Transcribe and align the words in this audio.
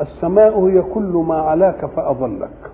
السماء 0.00 0.60
هي 0.60 0.82
كل 0.82 1.24
ما 1.28 1.34
علاك 1.40 1.86
فأظلك. 1.86 2.70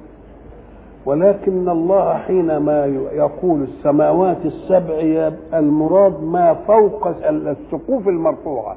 ولكن 1.06 1.68
الله 1.68 2.14
حينما 2.14 2.86
يقول 3.12 3.62
السماوات 3.62 4.36
السبع 4.44 5.30
المراد 5.54 6.22
ما 6.22 6.54
فوق 6.54 7.06
السقوف 7.28 8.08
المرفوعة. 8.08 8.76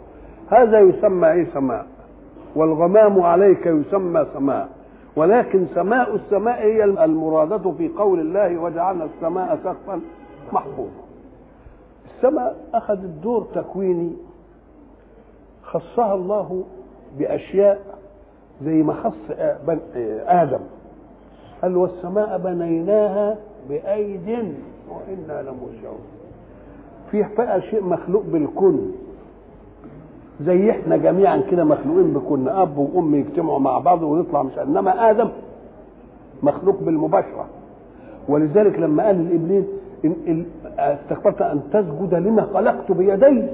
هذا 0.49 0.79
يسمى 0.79 1.31
إيه 1.31 1.47
سماء؟ 1.53 1.85
والغمام 2.55 3.21
عليك 3.21 3.65
يسمى 3.65 4.25
سماء. 4.33 4.69
ولكن 5.15 5.65
سماء 5.75 6.15
السماء 6.15 6.61
هي 6.61 6.83
المرادة 6.83 7.71
في 7.71 7.87
قول 7.87 8.19
الله 8.19 8.57
وجعلنا 8.57 9.05
السماء 9.05 9.59
سقفا 9.63 9.99
محفوظا. 10.53 11.03
السماء 12.15 12.55
أخذت 12.73 13.09
دور 13.23 13.47
تكويني 13.55 14.11
خصها 15.63 16.13
الله 16.13 16.63
بأشياء 17.19 17.92
زي 18.61 18.83
ما 18.83 18.93
خص 18.93 19.35
آدم. 20.27 20.59
قال 21.61 21.77
والسماء 21.77 22.37
بنيناها 22.37 23.37
بأيد 23.69 24.27
وإنا 24.89 25.41
لموسعون 25.41 25.99
في 27.11 27.25
بقى 27.37 27.61
شيء 27.61 27.83
مخلوق 27.83 28.23
بالكن 28.31 28.79
زي 30.41 30.71
إحنا 30.71 30.97
جميعا 30.97 31.37
كده 31.51 31.63
مخلوقين 31.63 32.13
بكن 32.13 32.47
أب 32.47 32.77
وأم 32.77 33.15
يجتمعوا 33.15 33.59
مع 33.59 33.77
بعض 33.79 34.01
ونطلع 34.03 34.43
مش 34.43 34.57
إنما 34.59 35.09
آدم 35.11 35.29
مخلوق 36.43 36.79
بالمباشرة. 36.83 37.45
ولذلك 38.29 38.79
لما 38.79 39.05
قال 39.05 39.15
الابليس 39.19 39.65
إن 40.05 40.45
استكبرت 40.77 41.41
أن 41.41 41.61
تسجد 41.73 42.13
لما 42.13 42.41
خلقت 42.41 42.91
بيدي. 42.91 43.47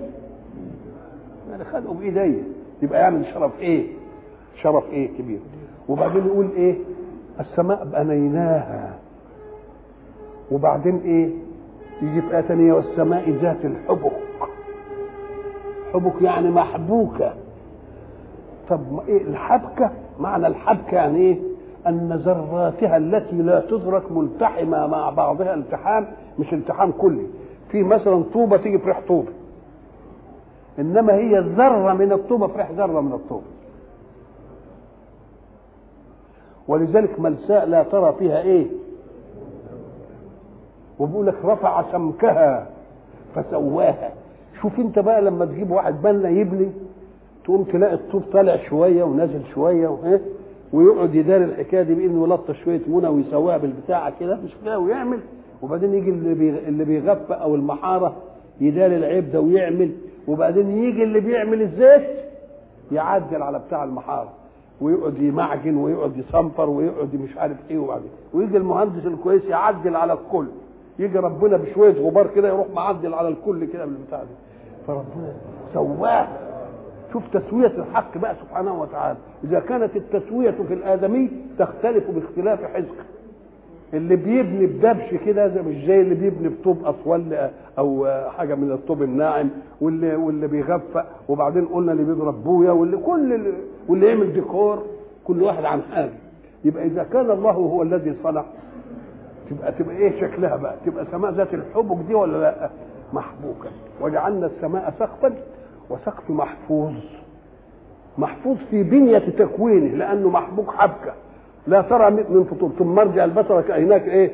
يعني 1.51 1.63
خلقه 1.71 1.93
بإيدي. 1.93 2.43
يبقى 2.81 2.99
يعمل 3.01 3.25
شرف 3.33 3.59
إيه؟ 3.59 3.87
شرف 4.61 4.83
إيه؟ 4.91 5.17
كبير. 5.17 5.39
وبعدين 5.89 6.25
يقول 6.25 6.49
إيه؟ 6.55 6.75
السماء 7.39 7.85
بنيناها. 7.85 8.93
وبعدين 10.51 11.01
إيه؟ 11.05 11.29
يجي 12.01 12.21
في 12.21 12.37
آية 12.37 12.41
ثانية 12.41 12.73
والسماء 12.73 13.29
ذات 13.29 13.65
الحبك. 13.65 14.11
حبك 15.93 16.21
يعني 16.21 16.49
محبوكة. 16.49 17.33
طب 18.69 18.79
إيه؟ 19.07 19.21
الحبكة؟ 19.21 19.91
معنى 20.19 20.47
الحبكة 20.47 20.95
يعني 20.95 21.17
إيه؟ 21.19 21.37
أن 21.87 22.21
ذراتها 22.25 22.97
التي 22.97 23.35
لا 23.35 23.59
تدرك 23.59 24.11
ملتحمة 24.11 24.87
مع 24.87 25.09
بعضها 25.09 25.53
التحام 25.53 26.07
مش 26.39 26.53
التحام 26.53 26.91
كلي. 26.91 27.25
في 27.71 27.83
مثلا 27.83 28.23
طوبة 28.33 28.57
تيجي 28.57 28.77
في 28.77 28.85
ريح 28.87 29.01
طوبة. 29.07 29.31
إنما 30.79 31.13
هي 31.13 31.39
ذرة 31.39 31.93
من 31.93 32.11
الطوبة 32.11 32.47
في 32.47 32.57
ريح 32.57 32.71
ذرة 32.71 33.01
من 33.01 33.13
الطوبة. 33.13 33.43
ولذلك 36.69 37.19
ملساء 37.19 37.65
لا 37.65 37.83
ترى 37.83 38.15
فيها 38.19 38.41
إيه؟ 38.41 38.65
وبيقول 40.99 41.27
لك 41.27 41.45
رفع 41.45 41.91
سمكها 41.91 42.69
فسواها. 43.35 44.11
شوف 44.61 44.79
أنت 44.79 44.99
بقى 44.99 45.21
لما 45.21 45.45
تجيب 45.45 45.71
واحد 45.71 46.01
بنا 46.01 46.29
يبني 46.29 46.71
تقوم 47.45 47.63
تلاقي 47.63 47.93
الطوب 47.93 48.23
طالع 48.33 48.57
شوية 48.69 49.03
ونازل 49.03 49.41
شوية 49.53 49.97
ويقعد 50.73 51.15
يداري 51.15 51.43
الحكاية 51.45 51.81
دي 51.83 51.95
بانه 51.95 52.23
يلطش 52.23 52.63
شوية 52.63 52.81
منى 52.87 53.07
ويسواها 53.07 53.57
بالبتاعة 53.57 54.13
كده 54.19 54.35
مش 54.45 54.51
كده؟ 54.65 54.79
ويعمل. 54.79 55.19
وبعدين 55.61 55.93
يجي 55.93 56.09
اللي 56.09 56.33
بي... 56.33 56.49
اللي 56.67 56.85
بيغفى 56.85 57.33
أو 57.33 57.55
المحارة 57.55 58.15
يداري 58.61 58.95
العيب 58.97 59.31
ده 59.31 59.41
ويعمل. 59.41 59.91
وبعدين 60.27 60.83
يجي 60.83 61.03
اللي 61.03 61.19
بيعمل 61.19 61.61
الزيت 61.61 62.09
يعدل 62.91 63.41
على 63.43 63.59
بتاع 63.67 63.83
المحارة. 63.83 64.29
ويقعد 64.81 65.17
يمعجن 65.17 65.77
ويقعد 65.77 66.17
يصنفر 66.17 66.69
ويقعد 66.69 67.15
مش 67.15 67.37
عارف 67.37 67.57
إيه 67.69 67.77
وبعدين. 67.77 68.09
ويجي 68.33 68.57
المهندس 68.57 69.05
الكويس 69.05 69.43
يعدل 69.45 69.95
على 69.95 70.13
الكل. 70.13 70.47
يجي 70.99 71.17
ربنا 71.19 71.57
بشوية 71.57 71.93
غبار 71.93 72.27
كده 72.27 72.47
يروح 72.47 72.67
معدل 72.75 73.13
على 73.13 73.27
الكل 73.27 73.65
كده 73.65 73.85
بالبتاع 73.85 74.23
دي. 74.23 74.29
فربنا 74.87 75.33
سواه. 75.73 76.27
شوف 77.13 77.23
تسوية 77.33 77.67
الحق 77.67 78.17
بقى 78.17 78.35
سبحانه 78.35 78.81
وتعالى. 78.81 79.17
إذا 79.43 79.59
كانت 79.59 79.95
التسوية 79.95 80.51
في 80.51 80.73
الآدمي 80.73 81.31
تختلف 81.59 82.11
باختلاف 82.11 82.63
حزق 82.63 82.95
اللي 83.93 84.15
بيبني 84.15 84.65
بدبش 84.65 85.15
كده 85.25 85.47
زي 85.47 85.61
مش 85.61 85.75
زي 85.85 86.01
اللي 86.01 86.15
بيبني 86.15 86.49
بطوب 86.49 86.85
اطول 86.85 87.37
أو 87.77 88.07
حاجة 88.37 88.55
من 88.55 88.71
الطوب 88.71 89.03
الناعم 89.03 89.49
واللي 89.81 90.15
واللي 90.15 90.47
بيغفق 90.47 91.05
وبعدين 91.29 91.65
قلنا 91.65 91.91
اللي 91.91 92.03
بيضرب 92.03 92.43
بويا 92.43 92.71
واللي 92.71 92.97
كل 92.97 93.33
اللي 93.33 93.53
واللي 93.87 94.07
يعمل 94.07 94.33
ديكور 94.33 94.83
كل 95.23 95.43
واحد 95.43 95.65
عن 95.65 95.81
حاجة 95.81 96.11
يبقى 96.65 96.85
إذا 96.85 97.03
كان 97.03 97.31
الله 97.31 97.51
هو 97.51 97.81
الذي 97.81 98.13
صنع 98.23 98.43
تبقى 99.49 99.71
تبقى 99.71 99.95
إيه 99.97 100.21
شكلها 100.21 100.55
بقى؟ 100.55 100.75
تبقى 100.85 101.05
سماء 101.11 101.31
ذات 101.31 101.53
الحبك 101.53 102.05
دي 102.07 102.13
ولا 102.15 102.37
لأ؟ 102.37 102.69
محبوكا 103.13 103.69
وجعلنا 104.01 104.45
السماء 104.45 104.93
سقفا 104.99 105.33
وسقف 105.89 106.29
محفوظ. 106.29 106.93
محفوظ 108.17 108.57
في 108.69 108.83
بنية 108.83 109.17
تكوينه 109.17 109.95
لأنه 109.95 110.29
محبوك 110.29 110.71
حبكة. 110.71 111.13
لا 111.69 111.81
ترى 111.81 112.09
من 112.09 112.47
فطور. 112.51 112.71
ثم 112.79 112.99
ارجع 112.99 113.23
البصر 113.23 113.61
كأنك 113.61 114.07
إيه؟ 114.07 114.31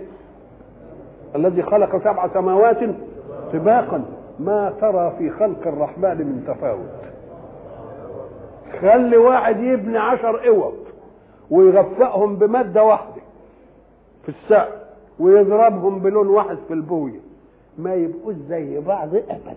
الذي 1.35 1.63
خلق 1.63 1.97
سبع 1.97 2.27
سماوات 2.33 2.77
طباقا. 3.53 4.05
ما 4.39 4.73
ترى 4.81 5.13
في 5.17 5.29
خلق 5.29 5.67
الرحمن 5.67 6.17
من 6.17 6.43
تفاوت. 6.47 7.05
خلي 8.81 9.17
واحد 9.17 9.59
يبني 9.59 9.97
عشر 9.97 10.47
أوض 10.47 10.73
ويغفقهم 11.51 12.35
بمادة 12.35 12.83
واحدة 12.83 13.21
في 14.23 14.29
السقف 14.29 14.73
ويضربهم 15.19 15.99
بلون 15.99 16.27
واحد 16.27 16.57
في 16.67 16.73
البوية. 16.73 17.19
ما 17.77 17.93
يبقوش 17.93 18.35
زي 18.49 18.79
بعض 18.79 19.15
ابدا. 19.15 19.55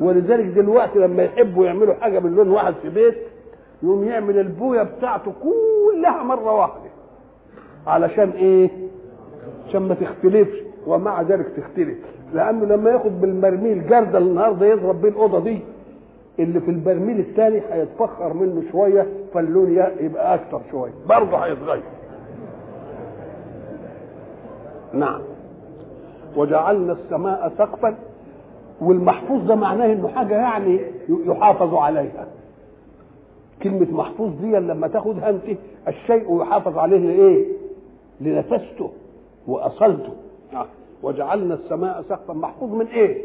ولذلك 0.00 0.46
دلوقتي 0.46 0.98
لما 0.98 1.22
يحبوا 1.22 1.66
يعملوا 1.66 1.94
حاجة 1.94 2.18
من 2.20 2.34
لون 2.34 2.50
واحد 2.50 2.74
في 2.82 2.88
بيت 2.88 3.14
يقوم 3.82 4.04
يعمل 4.04 4.38
البوية 4.38 4.82
بتاعته 4.82 5.32
كلها 5.42 6.22
مرة 6.22 6.52
واحدة. 6.60 6.90
علشان 7.86 8.30
إيه؟ 8.30 8.70
عشان 9.68 9.82
ما 9.82 9.94
تختلفش 9.94 10.58
ومع 10.86 11.22
ذلك 11.22 11.46
تختلف. 11.56 11.98
لأنه 12.34 12.64
لما 12.66 12.90
ياخد 12.90 13.20
بالبرميل 13.20 13.86
جردل 13.88 14.22
النهارده 14.22 14.66
يضرب 14.66 15.00
بيه 15.02 15.08
الأوضة 15.08 15.40
دي 15.40 15.58
اللي 16.38 16.60
في 16.60 16.70
البرميل 16.70 17.20
الثاني 17.20 17.62
هيتفخر 17.70 18.32
منه 18.32 18.62
شوية 18.72 19.06
فاللون 19.34 19.72
يبقى 20.00 20.34
أكتر 20.34 20.60
شوية. 20.70 20.92
برضه 21.08 21.36
هيتغير. 21.36 21.82
نعم. 24.92 25.20
وجعلنا 26.36 26.92
السماء 26.92 27.52
سقفا 27.58 27.94
والمحفوظ 28.80 29.46
ده 29.46 29.54
معناه 29.54 29.92
إنه 29.92 30.08
حاجة 30.08 30.34
يعني 30.34 30.80
يحافظ 31.26 31.74
عليها. 31.74 32.26
كلمة 33.62 33.90
محفوظ 33.90 34.30
دي 34.40 34.50
لما 34.50 34.88
تاخدها 34.88 35.30
انت 35.30 35.58
الشيء 35.88 36.42
يحافظ 36.42 36.78
عليه 36.78 36.98
لايه؟ 36.98 37.46
لنفسته 38.20 38.90
وأصلته 39.46 40.12
وجعلنا 41.02 41.54
السماء 41.54 42.02
سقفا 42.08 42.32
محفوظ 42.32 42.72
من 42.72 42.86
إيه؟ 42.86 43.24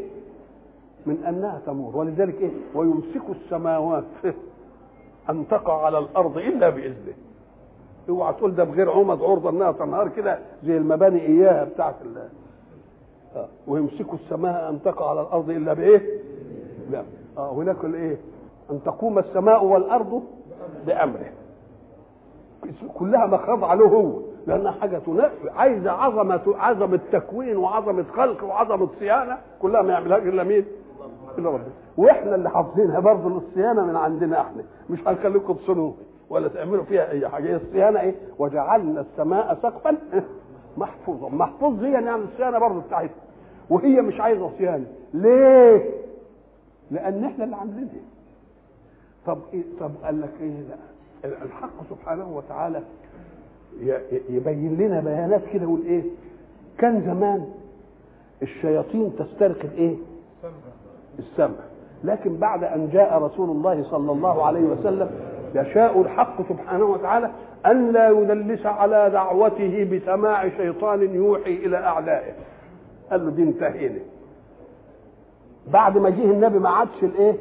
من 1.06 1.24
أنها 1.24 1.60
تمور 1.66 1.96
ولذلك 1.96 2.40
إيه؟ 2.40 2.50
ويمسك 2.74 3.22
السماوات 3.30 4.04
أن 5.30 5.48
تقع 5.50 5.84
على 5.84 5.98
الأرض 5.98 6.38
إلا 6.38 6.70
بإذنه 6.70 7.14
اوعى 8.08 8.32
تقول 8.32 8.54
ده 8.54 8.64
بغير 8.64 8.90
عمد 8.90 9.22
عرضة 9.22 9.50
إنها 9.50 9.72
تنهار 9.72 10.08
كده 10.08 10.38
زي 10.64 10.76
المباني 10.76 11.20
إياها 11.20 11.64
بتاعت 11.64 11.94
الله 12.04 12.28
ويمسك 13.66 14.14
السماء 14.14 14.70
أن 14.70 14.82
تقع 14.82 15.10
على 15.10 15.20
الأرض 15.20 15.50
إلا 15.50 15.72
بإيه؟ 15.72 16.02
لا 16.90 17.04
آه 17.38 17.52
هناك 17.52 17.84
الإيه؟ 17.84 18.16
أن 18.70 18.80
تقوم 18.84 19.18
السماء 19.18 19.64
والأرض 19.64 20.22
بامره 20.88 21.30
كلها 22.98 23.26
مخاضعه 23.26 23.74
له 23.74 23.86
هو 23.86 24.20
لأنها 24.46 24.72
حاجة 24.72 24.98
تنفع 24.98 25.52
عايزة 25.56 25.90
عظمة 25.90 26.40
عظمة 26.46 27.00
تكوين 27.12 27.56
وعظمة 27.56 28.04
خلق 28.16 28.44
وعظمة 28.44 28.88
صيانة 28.98 29.38
كلها 29.62 29.82
ما 29.82 29.92
يعملهاش 29.92 30.22
إلا 30.22 30.44
مين؟ 30.44 30.64
إلا 31.38 31.50
ربنا. 31.50 31.68
وإحنا 31.96 32.34
اللي 32.34 32.50
حافظينها 32.50 33.00
برضه 33.00 33.36
الصيانه 33.38 33.84
من 33.86 33.96
عندنا 33.96 34.40
إحنا. 34.40 34.62
مش 34.90 35.08
هنخليكم 35.08 35.54
تصونوا 35.54 35.92
ولا 36.30 36.48
تعملوا 36.48 36.84
فيها 36.84 37.10
أي 37.10 37.28
حاجة. 37.28 37.48
هي 37.48 37.56
الصيانة 37.56 38.00
إيه؟ 38.00 38.14
وجعلنا 38.38 39.00
السماء 39.00 39.54
سقفا 39.62 39.96
محفوظا. 40.76 41.28
محفوظ 41.28 41.78
دي 41.78 41.90
يعني 41.90 42.14
الصيانة 42.14 42.58
برضه 42.58 42.80
بتاعتها 42.80 43.14
وهي 43.70 44.00
مش 44.00 44.20
عايزة 44.20 44.50
صيانة. 44.58 44.86
ليه؟ 45.14 45.90
لأن 46.90 47.24
إحنا 47.24 47.44
اللي 47.44 47.56
عاملينها. 47.56 47.92
طب 49.28 49.38
إيه؟ 49.54 49.62
طب 49.80 49.90
قال 50.04 50.20
لك 50.20 50.30
إيه؟ 50.40 50.50
لا. 50.50 50.76
الحق 51.44 51.70
سبحانه 51.90 52.36
وتعالى 52.36 52.82
يبين 54.30 54.76
لنا 54.76 55.00
بيانات 55.00 55.40
كده 55.52 55.62
يقول 55.62 55.80
إيه؟ 55.86 56.02
كان 56.78 57.02
زمان 57.06 57.46
الشياطين 58.42 59.12
تسترق 59.18 59.58
الإيه؟ 59.64 59.96
السمع. 61.18 61.54
لكن 62.04 62.36
بعد 62.36 62.64
أن 62.64 62.88
جاء 62.92 63.22
رسول 63.22 63.50
الله 63.50 63.82
صلى 63.90 64.12
الله 64.12 64.44
عليه 64.46 64.60
وسلم 64.60 65.10
يشاء 65.54 66.00
الحق 66.00 66.48
سبحانه 66.48 66.84
وتعالى 66.84 67.30
أن 67.66 67.92
لا 67.92 68.08
يدلس 68.10 68.66
على 68.66 69.10
دعوته 69.10 69.84
بسماع 69.84 70.48
شيطان 70.48 71.14
يوحي 71.14 71.54
إلى 71.54 71.76
أعدائه. 71.76 72.32
قال 73.10 73.24
له 73.26 73.30
دي 73.30 73.42
انتهينا. 73.42 73.98
بعد 75.72 75.98
ما 75.98 76.10
جه 76.10 76.24
النبي 76.24 76.58
ما 76.58 76.68
عادش 76.68 77.02
الإيه؟ 77.02 77.34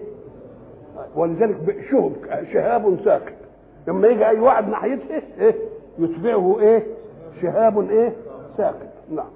ولذلك 1.15 1.85
شهب 1.91 2.13
شهاب 2.53 2.97
ساكت. 3.05 3.33
لما 3.88 4.07
يجي 4.07 4.27
أي 4.27 4.39
واحد 4.39 4.67
ناحيته 4.69 5.21
إيه 5.39 5.55
يتبعه 5.99 6.59
إيه؟ 6.59 6.83
شهاب 7.41 7.89
إيه؟ 7.89 8.13
ساكت. 8.57 8.89
نعم. 9.11 9.29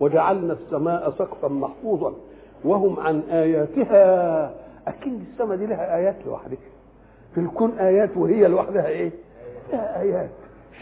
وجعلنا 0.00 0.52
السماء 0.52 1.10
سقفا 1.10 1.48
محفوظا 1.48 2.12
وهم 2.64 3.00
عن 3.00 3.20
آياتها. 3.30 4.54
أكيد 4.88 5.24
السماء 5.32 5.56
دي 5.56 5.66
لها 5.66 5.96
آيات 5.96 6.14
لوحدها. 6.26 6.58
في 7.34 7.40
الكون 7.40 7.78
آيات 7.78 8.16
وهي 8.16 8.46
لوحدها 8.48 8.86
إيه؟ 8.86 9.10
لها 9.72 10.00
آيات. 10.02 10.30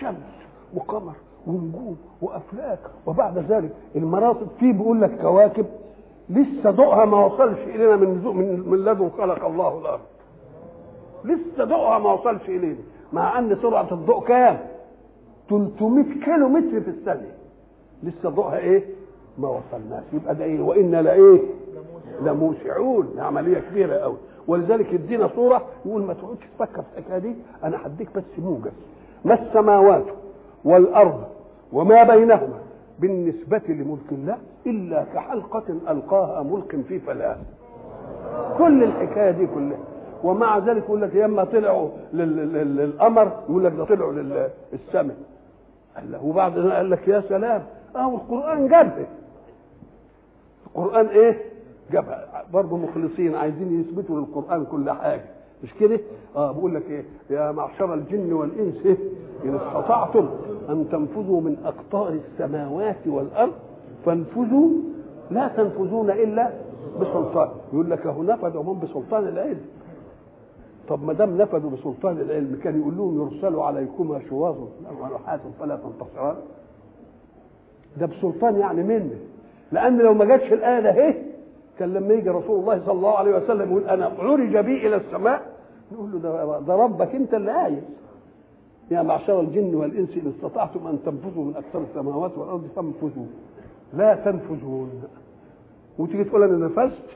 شمس 0.00 0.16
وقمر 0.74 1.12
ونجوم 1.46 1.96
وأفلاك. 2.22 2.78
وبعد 3.06 3.38
ذلك 3.38 3.70
المراصد 3.96 4.48
فيه 4.60 4.72
بيقول 4.72 5.00
لك 5.00 5.18
كواكب 5.20 5.66
لسه 6.32 6.70
ضوءها 6.70 7.04
ما 7.04 7.24
وصلش 7.24 7.58
إلينا 7.58 7.96
من 7.96 8.08
من 8.36 8.70
من 8.70 8.78
لدن 8.84 9.10
خلق 9.18 9.44
الله 9.44 9.78
الأرض. 9.78 10.00
لسه 11.24 11.64
ضوءها 11.64 11.98
ما 11.98 12.12
وصلش 12.12 12.48
إلينا. 12.48 12.78
مع 13.12 13.38
أن 13.38 13.56
سرعة 13.62 13.88
الضوء 13.92 14.24
كام؟ 14.24 14.58
300 15.50 16.04
كيلو 16.24 16.48
متر 16.48 16.80
في 16.80 16.90
الثانية. 16.90 17.34
لسه 18.02 18.28
ضوءها 18.30 18.58
إيه؟ 18.58 18.84
ما 19.38 19.48
وصلناش. 19.48 20.04
يبقى 20.12 20.34
ده 20.34 20.44
إيه؟ 20.44 20.60
وإنا 20.60 21.02
لإيه؟ 21.02 21.40
لموسعون. 22.22 23.14
عملية 23.18 23.58
كبيرة 23.70 23.94
قوي 23.96 24.16
ولذلك 24.48 24.92
يدينا 24.92 25.28
صورة 25.36 25.62
يقول 25.86 26.02
ما 26.02 26.14
تقعدش 26.14 26.44
تفكر 26.58 26.82
في 26.82 26.98
الحكاية 26.98 27.18
دي. 27.18 27.34
أنا 27.64 27.86
هديك 27.86 28.08
بس 28.16 28.24
موجز. 28.38 28.72
ما 29.24 29.34
السماوات 29.34 30.04
والأرض 30.64 31.24
وما 31.72 32.02
بينهما 32.02 32.61
بالنسبة 32.98 33.62
لملك 33.68 34.12
الله 34.12 34.38
إلا 34.66 35.04
كحلقة 35.14 35.64
ألقاها 35.88 36.42
ملك 36.42 36.76
في 36.88 36.98
فلاة 36.98 37.36
كل 38.58 38.84
الحكاية 38.84 39.30
دي 39.30 39.46
كلها. 39.46 39.78
ومع 40.24 40.58
ذلك 40.58 40.82
يقول 40.84 41.02
لك 41.02 41.16
لما 41.16 41.44
طلعوا 41.44 41.88
للقمر 42.12 43.32
يقول 43.48 43.64
لك 43.64 43.72
ده 43.72 43.84
طلعوا 43.84 44.12
للسماء 44.72 45.16
قال 45.96 46.12
له 46.12 46.24
وبعد 46.24 46.58
قال 46.58 46.90
لك 46.90 47.08
يا 47.08 47.20
سلام 47.28 47.62
آه 47.96 48.14
القرآن 48.14 48.68
جابها 48.68 49.06
القرآن 50.66 51.06
إيه؟ 51.06 51.38
جابها 51.92 52.44
برضه 52.52 52.76
مخلصين 52.76 53.34
عايزين 53.34 53.80
يثبتوا 53.80 54.20
للقرآن 54.20 54.64
كل 54.64 54.90
حاجة. 54.90 55.24
مش 55.62 55.74
كده؟ 55.80 56.00
آه 56.36 56.52
بقول 56.52 56.74
لك 56.74 56.82
إيه؟ 56.90 57.04
يا 57.30 57.52
معشر 57.52 57.94
الجن 57.94 58.32
والإنس 58.32 58.86
إيه؟ 58.86 58.96
إن 59.44 59.54
استطعتم 59.54 60.28
أن 60.68 60.88
تنفذوا 60.92 61.40
من 61.40 61.56
أقطار 61.64 62.08
السماوات 62.08 63.06
والأرض 63.06 63.52
فانفذوا 64.06 64.68
لا 65.30 65.48
تنفذون 65.48 66.10
إلا 66.10 66.50
بسلطان 67.00 67.48
يقول 67.72 67.90
لك 67.90 68.06
أهو 68.06 68.22
نفذوا 68.22 68.62
هم 68.62 68.80
بسلطان 68.80 69.28
العلم 69.28 69.60
طب 70.88 71.04
ما 71.04 71.12
دام 71.12 71.36
نفذوا 71.38 71.70
بسلطان 71.70 72.20
العلم 72.20 72.60
كان 72.64 72.80
يقول 72.80 72.96
لهم 72.96 73.22
يرسلوا 73.22 73.64
عليكما 73.64 74.20
شواظ 74.28 74.56
ونحاس 75.00 75.40
فلا 75.60 75.76
تنتصران 75.76 76.36
ده 78.00 78.06
بسلطان 78.06 78.56
يعني 78.56 78.82
منه 78.82 79.10
لأن 79.72 79.98
لو 79.98 80.14
ما 80.14 80.24
جاتش 80.24 80.52
الايه 80.52 80.80
ده 80.80 81.14
كان 81.78 81.94
لما 81.94 82.14
يجي 82.14 82.30
رسول 82.30 82.60
الله 82.60 82.82
صلى 82.84 82.92
الله 82.92 83.18
عليه 83.18 83.36
وسلم 83.36 83.70
يقول 83.70 83.84
أنا 83.84 84.06
عرج 84.18 84.56
بي 84.56 84.86
إلى 84.86 84.96
السماء 84.96 85.51
نقول 85.92 86.12
له 86.12 86.18
ده, 86.18 86.60
ده 86.60 86.74
ربك 86.74 87.14
أنت 87.14 87.34
اللي 87.34 87.50
عايز 87.50 87.82
يا 88.90 89.02
معشر 89.02 89.40
الجن 89.40 89.74
والإنس 89.74 90.10
إن 90.10 90.32
استطعتم 90.36 90.86
أن 90.86 90.98
تنفذوا 91.04 91.44
من 91.44 91.56
أكثر 91.56 91.82
السماوات 91.82 92.38
والأرض 92.38 92.68
فانفذوا. 92.76 93.26
لا 93.94 94.14
تنفذون. 94.14 95.02
وتيجي 95.98 96.24
تقول 96.24 96.42
أنا 96.42 96.66
نفذت؟ 96.66 97.08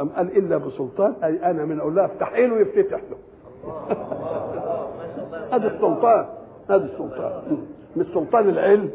أم 0.00 0.08
قال 0.08 0.36
إلا 0.36 0.56
بسلطان؟ 0.56 1.14
أي 1.24 1.50
أنا 1.50 1.64
من 1.64 1.80
أقول 1.80 1.94
لها 1.96 2.04
افتحي 2.04 2.46
له 2.46 2.60
يفتتح 2.60 3.00
له. 3.10 3.16
هذا 5.54 5.66
السلطان. 5.66 6.26
هذا 6.70 6.84
السلطان. 6.84 7.58
مش 7.96 8.06
سلطان 8.06 8.48
العلم. 8.48 8.90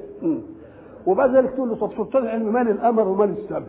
وبعد 1.07 1.36
ذلك 1.36 1.54
تقول 1.54 1.69
له 1.69 1.75
طب 1.75 1.92
سلطان 1.98 2.24
العلم 2.24 2.54
مال 2.54 2.69
الأمر 2.69 3.07
ومال 3.07 3.30
السبب؟ 3.30 3.68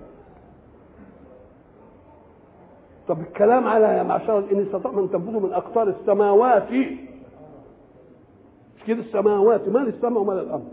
طب 3.11 3.21
الكلام 3.21 3.69
على 3.69 3.85
يا 3.85 4.03
معشر 4.03 4.39
إن 4.39 4.61
استطعتم 4.67 4.99
أن 4.99 5.11
تنفذوا 5.11 5.41
من 5.41 5.53
أقطار 5.53 5.89
السماوات. 5.89 6.71
مش 8.77 8.85
كده؟ 8.87 9.01
السماوات. 9.01 9.69
مال 9.69 9.89
السماء 9.89 10.23
ومال 10.23 10.39
الامر 10.39 10.67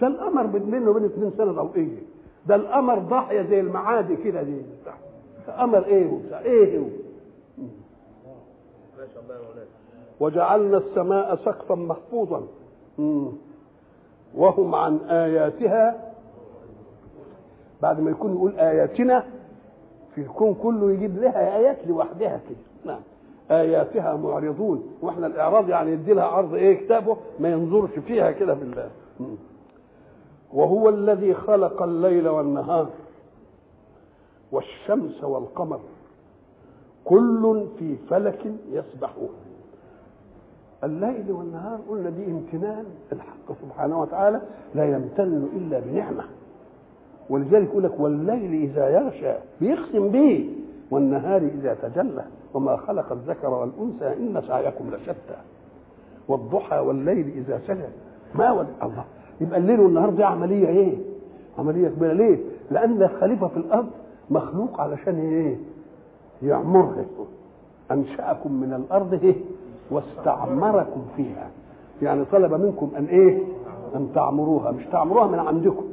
ده 0.00 0.06
القمر 0.06 0.46
بينه 0.46 0.90
وبين 0.90 1.04
اثنين 1.04 1.30
سنة 1.30 1.52
ضوئية. 1.52 2.02
ده 2.46 2.54
القمر 2.54 2.98
ضاحية 2.98 3.42
زي 3.42 3.60
المعادي 3.60 4.16
كده 4.16 4.42
دي. 4.42 4.62
قمر 5.58 5.84
إيه 5.84 6.12
وبتاع 6.12 6.40
إيه 6.40 6.78
هو؟ 6.78 6.84
ما 6.84 7.64
وجعلنا 10.20 10.76
السماء 10.78 11.36
سقفا 11.36 11.74
محفوظا. 11.74 12.42
وهم 14.34 14.74
عن 14.74 14.96
آياتها. 14.98 16.12
بعد 17.82 18.00
ما 18.00 18.10
يكون 18.10 18.32
يقول 18.32 18.58
آياتنا 18.58 19.24
في 20.16 20.22
الكون 20.22 20.54
كله 20.54 20.90
يجيب 20.92 21.18
لها 21.18 21.56
آيات 21.56 21.86
لوحدها 21.86 22.40
كده. 22.48 22.92
نعم. 22.92 23.00
آياتها 23.50 24.16
معرضون. 24.16 24.82
وإحنا 25.02 25.26
الإعراض 25.26 25.68
يعني 25.68 25.90
يدي 25.92 26.12
لها 26.12 26.24
عرض 26.24 26.54
إيه 26.54 26.84
كتابه 26.84 27.16
ما 27.40 27.48
ينظرش 27.48 27.90
فيها 27.98 28.30
كده 28.30 28.54
بالله. 28.54 28.90
وهو 30.52 30.88
الذي 30.88 31.34
خلق 31.34 31.82
الليل 31.82 32.28
والنهار 32.28 32.88
والشمس 34.52 35.24
والقمر 35.24 35.80
كل 37.04 37.66
في 37.78 37.96
فلك 38.10 38.46
يسبحون. 38.72 39.34
الليل 40.84 41.32
والنهار 41.32 41.78
قلنا 41.90 42.10
دي 42.10 42.24
امتنان. 42.26 42.84
الحق 43.12 43.52
سبحانه 43.62 44.00
وتعالى 44.00 44.40
لا 44.74 44.84
يمتن 44.84 45.48
إلا 45.56 45.80
بنعمة. 45.80 46.24
ولذلك 47.30 47.68
يقول 47.68 47.82
لك 47.84 48.00
والليل 48.00 48.62
إذا 48.70 48.88
يغشى 48.88 49.32
بيقسم 49.60 50.08
به 50.08 50.50
والنهار 50.90 51.42
إذا 51.42 51.74
تجلى 51.82 52.24
وما 52.54 52.76
خلق 52.76 53.12
الذكر 53.12 53.48
والأنثى 53.48 54.06
إن 54.06 54.42
سعيكم 54.48 54.84
لشتى 54.94 55.36
والضحى 56.28 56.78
والليل 56.78 57.32
إذا 57.36 57.60
سجى 57.66 57.88
ما 58.34 58.52
ول... 58.52 58.66
الله 58.82 59.04
يبقى 59.40 59.58
الليل 59.58 59.80
والنهار 59.80 60.10
دي 60.10 60.24
عملية 60.24 60.68
إيه؟ 60.68 60.96
عملية 61.58 61.88
كبيرة 61.88 62.12
ليه؟ 62.12 62.38
لأن 62.70 63.02
الخليفة 63.02 63.48
في 63.48 63.56
الأرض 63.56 63.86
مخلوق 64.30 64.80
علشان 64.80 65.14
إيه؟ 65.18 65.56
يعمرها 66.42 67.04
أنشأكم 67.90 68.52
من 68.52 68.72
الأرض 68.72 69.14
إيه؟ 69.14 69.34
واستعمركم 69.90 71.02
فيها 71.16 71.50
يعني 72.02 72.24
طلب 72.24 72.54
منكم 72.54 72.90
أن 72.98 73.04
إيه؟ 73.04 73.38
أن 73.96 74.08
تعمروها 74.14 74.70
مش 74.70 74.84
تعمروها 74.92 75.26
من 75.26 75.38
عندكم 75.38 75.84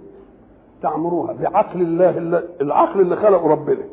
تعمروها 0.83 1.33
بعقل 1.33 1.81
الله 1.81 2.17
اللي 2.17 2.43
العقل 2.61 3.01
اللي 3.01 3.15
خلقه 3.15 3.47
ربنا. 3.47 3.83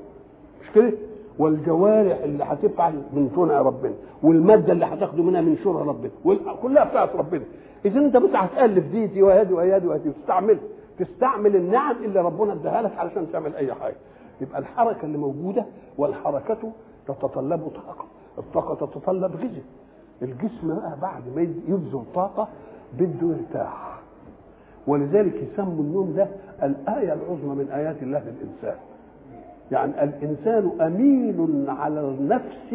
مش 0.62 0.70
كده؟ 0.74 0.92
والجوارح 1.38 2.18
اللي 2.18 2.44
هتفعل 2.44 2.92
من 3.12 3.30
صنع 3.36 3.60
ربنا 3.62 3.94
والمادة 4.22 4.72
اللي 4.72 4.84
هتاخده 4.86 5.22
منها 5.22 5.40
من 5.40 5.56
شرع 5.64 5.80
ربنا 5.82 6.10
كلها 6.62 6.84
بتاعت 6.84 7.16
ربنا. 7.16 7.42
اذا 7.84 8.00
أنت 8.00 8.16
بس 8.16 8.30
هتألف 8.34 8.86
دي 8.86 9.06
دي 9.06 9.22
وهذه 9.22 9.52
وهذه 9.52 9.86
وهذه 9.86 10.12
تستعمل 10.20 10.58
تستعمل 10.98 11.56
النعم 11.56 11.96
اللي 12.04 12.20
ربنا 12.20 12.52
اداها 12.52 12.82
لك 12.82 12.98
علشان 12.98 13.26
تعمل 13.32 13.54
أي 13.54 13.74
حاجة. 13.74 13.96
يبقى 14.40 14.58
الحركة 14.58 15.04
اللي 15.04 15.18
موجودة 15.18 15.64
والحركة 15.98 16.58
تتطلب 17.08 17.60
طاقة. 17.74 18.04
الطاقة 18.38 18.86
تتطلب 18.86 19.36
غذاء. 19.36 19.62
الجسم 20.22 20.68
بقى 20.68 20.96
بعد 21.02 21.22
ما 21.36 21.42
يبذل 21.42 22.02
طاقة 22.14 22.48
بده 22.98 23.28
يرتاح. 23.36 23.99
ولذلك 24.90 25.34
يسموا 25.34 25.82
النوم 25.82 26.12
ده 26.16 26.28
الآية 26.62 27.12
العظمى 27.12 27.54
من 27.54 27.70
آيات 27.74 28.02
الله 28.02 28.18
للانسان 28.24 28.76
يعني 29.72 30.04
الإنسان 30.04 30.70
أمين 30.80 31.64
على 31.68 32.00
النفس 32.00 32.74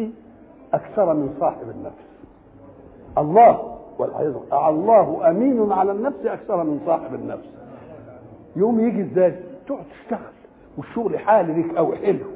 أكثر 0.74 1.14
من 1.14 1.34
صاحب 1.40 1.70
النفس. 1.70 2.06
الله 3.18 3.78
الله 4.68 5.30
أمين 5.30 5.72
على 5.72 5.92
النفس 5.92 6.26
أكثر 6.26 6.64
من 6.64 6.80
صاحب 6.86 7.14
النفس. 7.14 7.48
يوم 8.56 8.80
يجي 8.80 9.02
إزاي؟ 9.02 9.34
تقعد 9.68 9.84
تشتغل 10.02 10.32
والشغل 10.78 11.18
حالي 11.18 11.52
ليك 11.52 11.76
قوي 11.76 11.96
حلو. 11.96 12.26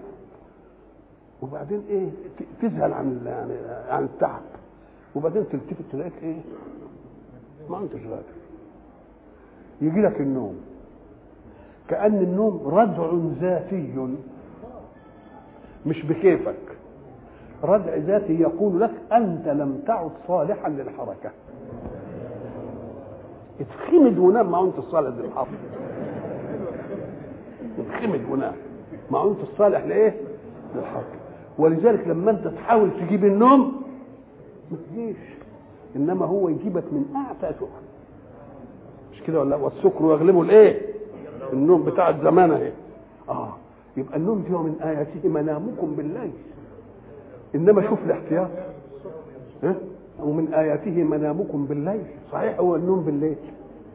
وبعدين 1.43 1.83
إيه؟ 1.89 2.09
تذهل 2.63 2.93
عن 2.93 3.21
عن 3.89 4.05
التعب. 4.05 4.43
وبعدين 5.15 5.45
تلتفت 5.49 5.85
تلاقيك 5.93 6.13
إيه؟ 6.23 6.41
ما 7.71 7.79
أنتش 7.79 8.01
راجل 8.03 8.40
يجي 9.81 10.01
لك 10.01 10.21
النوم. 10.21 10.61
كأن 11.89 12.15
النوم 12.19 12.63
ردع 12.67 13.11
ذاتي. 13.41 14.09
مش 15.87 16.07
بكيفك. 16.07 16.77
ردع 17.65 17.97
ذاتي 17.97 18.41
يقول 18.41 18.81
لك 18.81 18.91
أنت 19.13 19.49
لم 19.49 19.83
تعد 19.87 20.11
صالحا 20.29 20.69
للحركة. 20.69 21.31
اتخمد 23.61 24.19
ونام 24.19 24.51
ما 24.51 24.65
أنت 24.65 24.81
صالح 24.81 25.17
للحركة. 25.17 25.51
اتخمد 27.79 28.29
ونام 28.31 28.55
ما 29.11 29.25
أنت 29.25 29.41
الصالح 29.53 29.85
لإيه؟ 29.85 30.15
للحركة. 30.77 31.19
ولذلك 31.59 32.09
لما 32.09 32.31
أنت 32.31 32.49
تحاول 32.49 32.91
تجيب 33.01 33.25
النوم 33.25 33.83
ما 34.71 34.77
تجيش. 34.77 35.17
إنما 35.97 36.27
هو 36.27 36.49
يجيبك 36.49 36.85
من 36.93 37.05
اعتى 37.17 37.55
سكر 37.57 37.90
مش 39.21 39.27
كده 39.27 39.41
ولا 39.41 39.57
والسكر 39.57 40.05
يغلبه 40.05 40.43
الايه 40.43 40.81
النوم 41.53 41.85
بتاع 41.85 42.09
الزمان 42.09 42.51
اهي 42.51 42.73
آه. 43.29 43.49
يبقى 43.97 44.17
النوم 44.17 44.43
دي 44.43 44.51
من 44.51 44.75
آياته 44.83 45.29
منامكم 45.29 45.95
بالليل. 45.97 46.31
إنما 47.55 47.89
شوف 47.89 47.99
الاحتياط. 48.05 48.49
ها 49.63 49.75
ومن 50.23 50.55
آياته 50.55 51.05
منامكم 51.05 51.65
بالليل. 51.65 52.03
صحيح 52.33 52.59
هو 52.61 52.77
النوم 52.77 53.01
بالليل. 53.01 53.37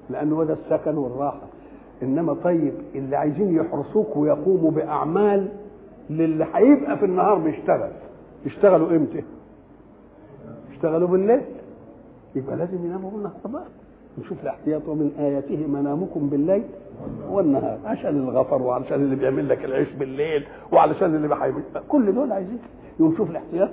لأنه 0.10 0.42
هذا 0.42 0.54
السكن 0.54 0.98
والراحة. 0.98 1.42
إنما 2.04 2.34
طيب 2.34 2.74
اللي 2.96 3.16
عايزين 3.16 3.56
يحرسوك 3.56 4.18
ويقوموا 4.18 4.72
بأعمال 4.72 5.48
للي 6.10 6.48
هيبقى 6.54 6.98
في 6.98 7.06
النهار 7.06 7.38
بيشتغل. 7.38 7.92
يشتغلوا 8.46 8.90
إمتى؟ 8.96 9.24
يشتغلوا 10.72 11.08
بالليل. 11.08 11.42
يبقى 12.36 12.56
لازم 12.58 12.86
يناموا 12.86 13.12
بالنهار. 13.12 13.34
بقى 13.46 13.64
نشوف 14.20 14.44
الاحتياط 14.44 14.82
ومن 14.88 15.12
آياته 15.20 15.68
منامكم 15.68 16.30
بالليل 16.30 16.64
والنهار. 17.30 17.78
عشان 17.86 18.18
الغفر 18.18 18.62
وعشان 18.62 19.02
اللي 19.02 19.16
بيعمل 19.16 19.50
لك 19.50 19.66
العيش 19.66 19.92
بالليل 19.92 20.44
وعلشان 20.72 21.16
اللي 21.16 21.28
بحيمل 21.28 21.64
كل 21.88 22.16
دول 22.16 22.32
عايزين. 22.32 22.60
يوم 23.00 23.14
نشوف 23.14 23.30
الاحتياط. 23.30 23.70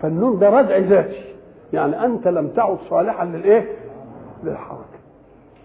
فالنوم 0.00 0.38
ده 0.38 0.50
ردع 0.50 0.76
ذاتي. 0.78 1.24
يعني 1.72 2.04
أنت 2.04 2.28
لم 2.28 2.48
تعد 2.48 2.78
صالحا 2.90 3.24
للإيه؟ 3.24 3.66
للحركة. 4.44 4.82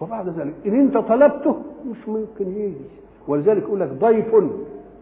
وبعد 0.01 0.29
ذلك 0.29 0.53
إن 0.65 0.79
أنت 0.79 0.97
طلبته 0.97 1.55
مش 1.91 2.07
ممكن 2.07 2.47
يجي. 2.47 2.85
ولذلك 3.27 3.61
يقول 3.63 3.79
لك 3.79 3.89
ضيف 3.89 4.35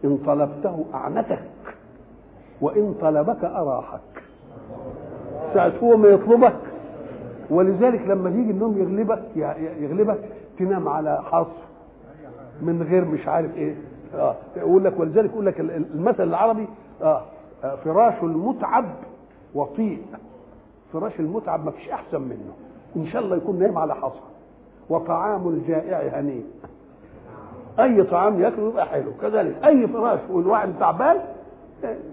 إن 0.06 0.18
طلبته 0.26 0.86
أعنتك 0.94 1.44
وإن 2.62 2.96
طلبك 3.02 3.44
أراحك. 3.44 4.00
ساعة 5.54 5.74
هو 5.84 5.98
ما 5.98 6.08
يطلبك 6.08 6.56
ولذلك 7.50 8.02
لما 8.02 8.30
يجي 8.30 8.52
النوم 8.52 8.78
يغلبك 8.78 9.24
يغلبك 9.80 10.20
تنام 10.60 10.88
على 10.90 11.22
حصر 11.24 11.66
من 12.62 12.84
غير 12.90 13.06
مش 13.06 13.28
عارف 13.28 13.56
إيه. 13.58 13.76
آه. 14.16 14.36
يقول 14.58 14.84
لك 14.84 15.00
ولذلك 15.00 15.30
يقول 15.32 15.46
لك 15.46 15.60
المثل 15.60 16.24
العربي 16.24 16.68
آه 17.02 17.22
فراش 17.84 18.24
المتعب 18.24 18.86
وطيء. 19.56 20.02
فراش 20.94 21.20
المتعب 21.20 21.66
ما 21.66 21.72
فيش 21.72 21.90
أحسن 21.90 22.22
منه. 22.22 22.54
إن 22.96 23.08
شاء 23.08 23.22
الله 23.22 23.38
يكون 23.38 23.60
نايم 23.60 23.78
على 23.78 23.96
حصى 23.96 24.20
وطعام 24.90 25.48
الجائع 25.48 26.20
هنيء. 26.20 26.46
أي 27.80 28.04
طعام 28.04 28.42
يأكله 28.42 28.70
يبقى 28.70 28.86
حلو. 28.86 29.12
كذلك 29.22 29.66
أي 29.66 29.88
فراش 29.88 30.20
والواحد 30.30 30.70
تعبان 30.80 31.18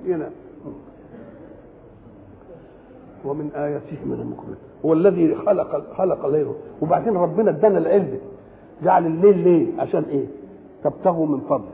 ينام. 0.05 0.33
ومن 3.25 3.51
آياته 3.55 3.97
منامكم 4.05 4.55
هو 4.87 4.93
الذي 4.93 5.35
خلق 5.35 5.95
خلق 5.97 6.25
الليل. 6.25 6.47
وبعدين 6.83 7.17
ربنا 7.17 7.51
ادانا 7.51 7.79
العلم. 7.79 8.19
جعل 8.83 9.07
الليل 9.07 9.39
ليه 9.39 9.81
عشان 9.81 10.05
إيه؟ 10.11 10.27
تبتغوا 10.85 11.27
من 11.27 11.41
فضله. 11.41 11.73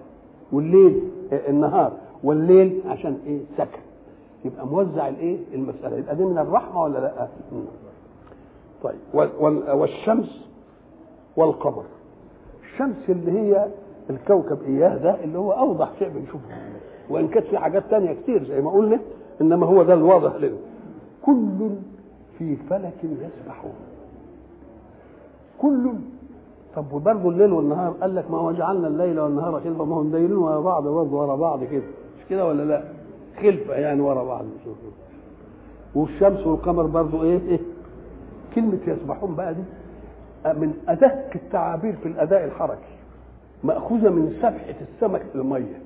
والليل 0.52 1.02
النهار. 1.32 1.92
والليل 2.24 2.80
عشان 2.86 3.18
إيه؟ 3.26 3.40
سكن. 3.58 3.80
يبقى 4.44 4.66
موزع 4.66 5.08
الإيه؟ 5.08 5.38
المسألة. 5.54 5.96
يبقى 5.96 6.16
دي 6.16 6.24
من 6.24 6.38
الرحمة 6.38 6.82
ولا 6.82 6.98
لأ؟ 6.98 7.28
طيب. 8.82 8.96
والشمس 9.74 10.48
والقمر. 11.36 11.84
الشمس 12.62 12.96
اللي 13.08 13.32
هي 13.32 13.66
الكوكب 14.10 14.58
إياه 14.66 14.96
ده 14.96 15.24
اللي 15.24 15.38
هو 15.38 15.52
أوضح 15.52 15.88
شيء 15.98 16.08
بنشوفه. 16.08 16.44
وإن 17.10 17.28
كانت 17.28 17.46
في 17.46 17.58
حاجات 17.58 17.82
تانية 17.90 18.12
كتير 18.12 18.44
زي 18.44 18.60
ما 18.60 18.70
قلنا 18.70 19.00
إنما 19.40 19.66
هو 19.66 19.82
ده 19.82 19.94
الواضح 19.94 20.34
لنا. 20.36 20.56
كل 21.26 21.70
في 22.38 22.56
فلك 22.56 22.94
يسبحون. 23.04 23.72
كل 25.58 25.92
طب 26.76 26.92
وبرضه 26.92 27.28
الليل 27.28 27.52
والنهار 27.52 27.90
قال 27.92 28.14
لك 28.14 28.30
ما 28.30 28.38
هو 28.38 28.52
جعلنا 28.52 28.88
الليل 28.88 29.20
والنهار 29.20 29.60
خلفة 29.60 29.84
ما 29.84 29.96
هم 29.96 30.10
دايرين 30.10 30.36
ورا 30.36 30.60
بعض 30.60 30.82
برضه 30.82 31.16
ورا 31.16 31.36
بعض 31.36 31.64
كده. 31.64 31.82
مش 32.18 32.24
كده 32.30 32.46
ولا 32.46 32.62
لا؟ 32.62 32.84
خلفة 33.40 33.74
يعني 33.74 34.00
ورا 34.00 34.24
بعض. 34.24 34.44
والشمس 35.94 36.46
والقمر 36.46 36.86
برضه 36.86 37.22
إيه؟ 37.22 37.38
إيه؟ 37.48 37.60
كلمة 38.54 38.78
يسبحون 38.86 39.34
بقى 39.34 39.54
دي 39.54 39.60
من 40.46 40.74
أدق 40.88 41.30
التعابير 41.34 41.96
في 41.96 42.08
الأداء 42.08 42.44
الحركي. 42.44 42.94
مأخوذة 43.64 44.08
من 44.10 44.36
سبحة 44.42 44.74
السمك 44.94 45.20
في 45.22 45.34
المية. 45.34 45.80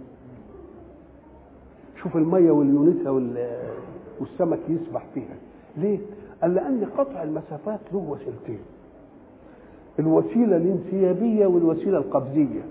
شوف 2.03 2.17
المية 2.17 2.51
واليونتها 2.51 3.11
والسمك 4.21 4.59
يسبح 4.69 5.07
فيها. 5.15 5.37
ليه؟ 5.77 5.99
قال 6.43 6.55
لأن 6.55 6.85
قطع 6.99 7.23
المسافات 7.23 7.81
له 7.93 7.99
وسيلتين. 7.99 8.59
الوسيلة 9.99 10.57
الانسيابية 10.57 11.47
والوسيلة 11.47 11.99
القبزية 11.99 12.63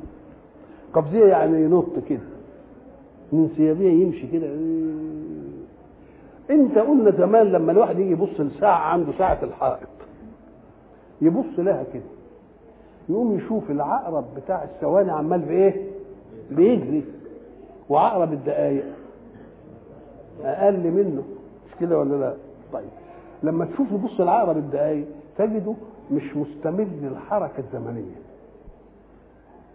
قبزية 0.94 1.26
يعني 1.26 1.64
ينط 1.64 2.00
كده. 2.10 2.20
الانسيابية 3.34 3.90
يمشي 3.90 4.28
كده. 4.28 4.48
انت 6.50 6.78
قلنا 6.78 7.12
زمان 7.12 7.48
لما 7.48 7.72
الواحد 7.72 8.00
يجي 8.00 8.12
يبص 8.12 8.40
لساعة 8.40 8.78
عنده 8.80 9.12
ساعة 9.18 9.40
الحائط. 9.44 9.88
يبص 11.22 11.60
لها 11.60 11.84
كده. 11.94 12.04
يقوم 13.10 13.38
يشوف 13.38 13.72
العقرب 13.72 14.26
بتاع 14.38 14.64
الثواني 14.64 15.12
عمال 15.12 15.40
بإيه؟ 15.40 15.88
بيجري. 16.52 17.04
وعقرب 17.90 18.34
الدقايق. 18.34 18.86
أقل 20.44 20.92
منه. 20.92 21.24
مش 21.68 21.76
كده 21.80 22.00
ولا 22.00 22.16
لا؟ 22.16 22.34
طيب. 22.74 23.01
لما 23.44 23.66
تشوف 23.66 23.92
يبص 23.92 24.20
العقرب 24.22 24.58
الدقايق 24.58 25.08
تجده 25.38 25.74
مش 26.12 26.38
مستمر 26.38 26.88
للحركة 27.02 27.60
الزمنية 27.60 28.16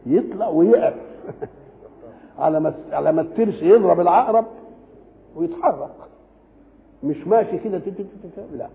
يطلع 0.06 0.48
ويقف 0.48 0.94
على 2.38 2.60
ما 2.60 2.74
على 2.92 3.12
ما 3.12 3.20
الترس 3.20 3.62
يضرب 3.62 4.00
العقرب 4.00 4.44
ويتحرك 5.36 5.90
مش 7.04 7.26
ماشي 7.26 7.58
كده 7.58 7.82
لا 8.52 8.68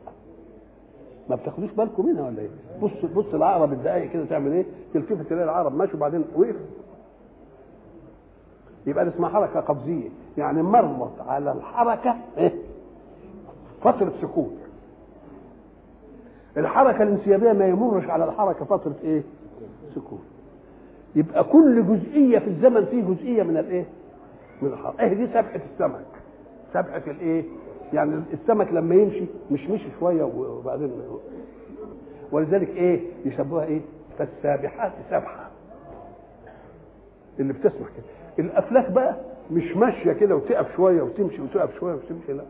ما 1.29 1.35
بتاخدوش 1.35 1.71
بالكم 1.71 2.05
منها 2.05 2.25
ولا 2.27 2.39
إيه؟ 2.41 2.49
بص 2.81 3.05
بص 3.15 3.33
العقرب 3.33 3.73
الدقايق 3.73 4.11
كده 4.11 4.25
تعمل 4.25 4.51
إيه؟ 4.51 4.65
تلتفت 4.93 5.29
تلاقي 5.29 5.43
العقرب 5.43 5.75
ماشي 5.75 5.97
وبعدين 5.97 6.25
وقف 6.35 6.55
يبقى 8.87 9.07
اسمها 9.07 9.29
حركة 9.29 9.59
قبزيه 9.59 10.09
يعني 10.37 10.63
مرت 10.63 11.21
على 11.27 11.51
الحركة 11.51 12.15
إيه؟ 12.37 12.53
فترة 13.81 14.13
سكون 14.21 14.60
الحركة 16.57 17.03
الانسيابية 17.03 17.51
ما 17.51 17.67
يمرش 17.67 18.09
على 18.09 18.25
الحركة 18.25 18.65
فترة 18.65 18.95
إيه؟ 19.03 19.23
سكون. 19.95 20.19
يبقى 21.15 21.43
كل 21.43 21.83
جزئية 21.87 22.39
في 22.39 22.47
الزمن 22.47 22.85
فيه 22.85 23.01
جزئية 23.03 23.43
من 23.43 23.57
الإيه؟ 23.57 23.85
من 24.61 24.69
الحركة. 24.69 24.99
إيه 25.03 25.13
دي 25.13 25.27
سبحة 25.27 25.59
السمك. 25.73 26.05
سبحة 26.73 27.01
الإيه؟ 27.07 27.43
يعني 27.93 28.21
السمك 28.33 28.67
لما 28.71 28.95
يمشي 28.95 29.25
مش 29.51 29.69
مشي 29.69 29.87
شوية 29.99 30.23
وبعدين 30.23 30.91
ولذلك 32.31 32.69
إيه؟ 32.69 33.01
يشبهها 33.25 33.63
إيه؟ 33.65 33.81
فالسابحات 34.17 34.91
سبحة. 35.09 35.49
اللي 37.39 37.53
بتسمع 37.53 37.71
كده. 37.87 38.05
الأفلاك 38.45 38.91
بقى 38.91 39.15
مش 39.51 39.77
ماشية 39.77 40.13
كده 40.13 40.35
وتقف 40.35 40.75
شوية 40.75 41.01
وتمشي 41.01 41.41
وتقف 41.41 41.79
شوية 41.79 41.93
وتمشي 41.93 42.33
لا. 42.33 42.43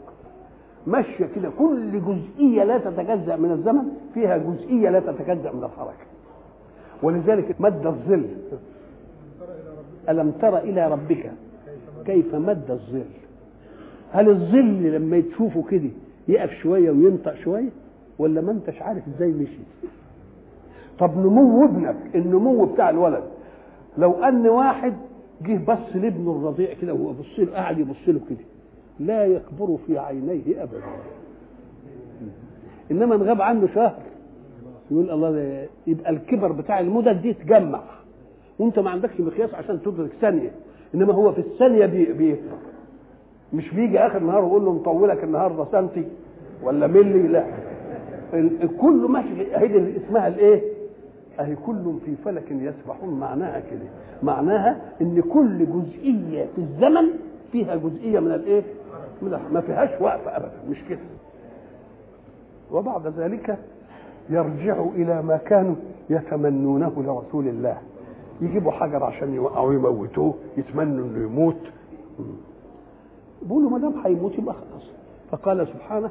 ماشية 0.88 1.26
كده 1.36 1.50
كل 1.60 2.02
جزئية 2.02 2.64
لا 2.64 2.78
تتجزأ 2.78 3.36
من 3.36 3.52
الزمن 3.52 3.84
فيها 4.14 4.38
جزئية 4.38 4.90
لا 4.90 5.00
تتجزأ 5.00 5.52
من 5.52 5.64
الحركه 5.64 6.06
ولذلك 7.04 7.62
مد 7.62 7.86
الظل. 7.86 8.26
ألم 10.10 10.32
تر 10.32 10.58
إلى 10.58 10.92
ربك 10.92 11.32
كيف 12.06 12.36
مد 12.36 12.72
الظل؟ 12.72 13.04
هل 14.12 14.30
الظل 14.30 14.84
لما 14.96 15.22
تشوفه 15.22 15.64
كده 15.70 15.90
يقف 16.28 16.52
شوية 16.52 16.92
وينطق 16.92 17.36
شوية؟ 17.36 17.70
ولا 18.20 18.42
ما 18.42 18.52
انتش 18.52 18.82
عارف 18.82 19.04
إزاي 19.08 19.32
مشي؟ 19.32 19.60
طب 21.00 21.18
نمو 21.18 21.66
ابنك 21.66 22.16
النمو 22.16 22.66
بتاع 22.66 22.90
الولد. 22.90 23.24
لو 23.98 24.24
أن 24.24 24.48
واحد 24.48 24.94
جه 25.42 25.66
بص 25.68 25.96
لابنه 25.96 26.32
الرضيع 26.32 26.74
كده 26.82 26.94
وهو 26.94 27.14
بص 27.14 27.40
له 27.40 27.52
قاعد 27.52 27.80
يبص 27.80 28.08
له 28.08 28.20
كده. 28.30 28.51
لا 29.06 29.26
يكبر 29.26 29.78
في 29.88 29.98
عينيه 29.98 30.64
أبدا. 30.64 30.82
إنما 32.92 33.16
ان 33.16 33.22
غاب 33.22 33.42
عنه 33.42 33.68
شهر. 33.68 34.00
يقول 34.92 35.10
الله 35.12 35.68
يبقى 35.88 36.10
الكبر 36.12 36.52
بتاع 36.52 36.80
المدد 36.80 37.22
دي 37.22 37.34
تجمع. 37.34 37.82
وانت 38.60 38.80
ما 38.80 38.90
عندكش 38.90 39.20
مقياس 39.20 39.54
عشان 39.54 39.82
تدرك 39.82 40.12
ثانية. 40.22 40.52
إنما 40.96 41.14
هو 41.14 41.32
في 41.32 41.40
الثانية 41.42 41.86
بي 41.86 42.14
بيكبر 42.14 42.58
مش 43.54 43.74
بيجي 43.74 44.00
آخر 44.00 44.18
النهار 44.18 44.44
ويقول 44.44 44.66
له 44.66 44.74
مطولك 44.74 45.24
النهارده 45.24 45.66
سنتي 45.72 46.08
ولا 46.64 46.88
ملي 46.88 47.28
لا. 47.28 47.46
كله 48.82 49.08
ماشي 49.08 49.56
هي 49.56 49.66
اللي 49.78 49.98
اسمها 49.98 50.28
الإيه؟ 50.28 50.62
أهي 51.40 51.56
كل 51.56 51.94
في 52.06 52.16
فلك 52.26 52.52
يسبحون 52.52 53.20
معناها 53.20 53.60
كده. 53.60 53.86
معناها 54.24 54.82
إن 55.02 55.22
كل 55.22 55.66
جزئية 55.66 56.46
في 56.56 56.58
الزمن 56.58 57.08
فيها 57.52 57.76
جزئية 57.76 58.20
من 58.20 58.32
الإيه؟ 58.32 58.64
ما 59.24 59.62
فيهاش 59.62 60.02
وقف 60.02 60.28
ابدا 60.28 60.52
مش 60.70 60.78
كده. 60.90 61.00
وبعد 62.72 63.08
ذلك 63.08 63.58
يرجع 64.30 64.84
إلى 64.96 65.22
ما 65.22 65.38
كانوا 65.38 65.76
يتمنونه 66.10 66.94
لرسول 66.98 67.48
الله. 67.48 67.78
يجيبوا 68.42 68.72
حجر 68.72 69.04
عشان 69.04 69.34
يوقعوا 69.34 69.74
يموتوه 69.74 70.34
يتمنوا 70.58 71.06
إنه 71.06 71.24
يموت. 71.24 71.62
بيقولوا 73.42 73.70
ما 73.70 73.78
دام 73.78 73.94
هيموت 74.06 74.34
يبقى 74.40 74.54
خلاص. 74.54 74.84
فقال 75.32 75.68
سبحانه 75.68 76.10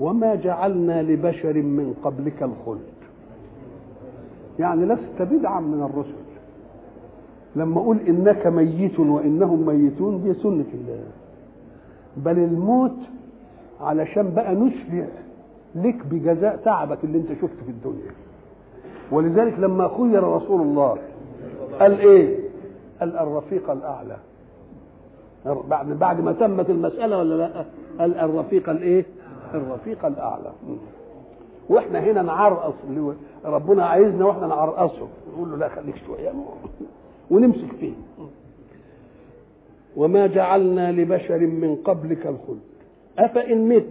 وما 0.00 0.34
جعلنا 0.34 1.02
لبشر 1.02 1.54
من 1.62 1.94
قبلك 2.04 2.42
الخلد. 2.42 2.96
يعني 4.58 4.84
لست 4.84 5.22
بدعا 5.22 5.60
من 5.60 5.82
الرسل. 5.82 6.26
لما 7.56 7.80
أقول 7.80 7.98
إنك 7.98 8.46
ميت 8.46 9.00
وإنهم 9.00 9.66
ميتون 9.66 10.22
دي 10.22 10.34
سنة 10.34 10.64
الله. 10.74 11.04
بل 12.16 12.38
الموت 12.38 12.96
علشان 13.80 14.34
بقى 14.34 14.54
نشبع 14.54 15.06
لك 15.74 16.06
بجزاء 16.06 16.56
تعبك 16.56 16.98
اللي 17.04 17.18
انت 17.18 17.28
شفته 17.32 17.64
في 17.64 17.70
الدنيا. 17.70 18.10
ولذلك 19.12 19.58
لما 19.58 19.88
خير 19.88 20.22
رسول 20.22 20.60
الله 20.60 20.98
قال 21.80 21.98
إيه؟ 22.00 22.38
قال 23.00 23.18
الرفيق 23.18 23.70
الأعلى. 23.70 24.16
بعد 25.68 25.86
بعد 25.98 26.20
ما 26.20 26.32
تمت 26.32 26.70
المسألة 26.70 27.18
ولا 27.18 27.34
لأ؟ 27.34 27.64
قال 27.98 28.18
الرفيق 28.18 28.68
الإيه؟ 28.68 29.04
الرفيق 29.54 30.06
الأعلى. 30.06 30.52
وإحنا 31.68 31.98
هنا 32.00 32.22
نعرقص 32.22 32.74
ربنا 33.44 33.86
عايزنا 33.86 34.24
وإحنا 34.24 34.46
نعرقصه. 34.46 35.08
نقول 35.34 35.50
له 35.50 35.56
لا 35.56 35.68
خليك 35.68 35.96
شوية 36.06 36.32
ونمسك 37.30 37.72
فيه. 37.80 37.92
وما 39.96 40.26
جعلنا 40.26 40.92
لبشر 40.92 41.38
من 41.38 41.76
قبلك 41.76 42.26
الخلد. 42.26 42.60
أفإن 43.18 43.68
مت؟ 43.68 43.86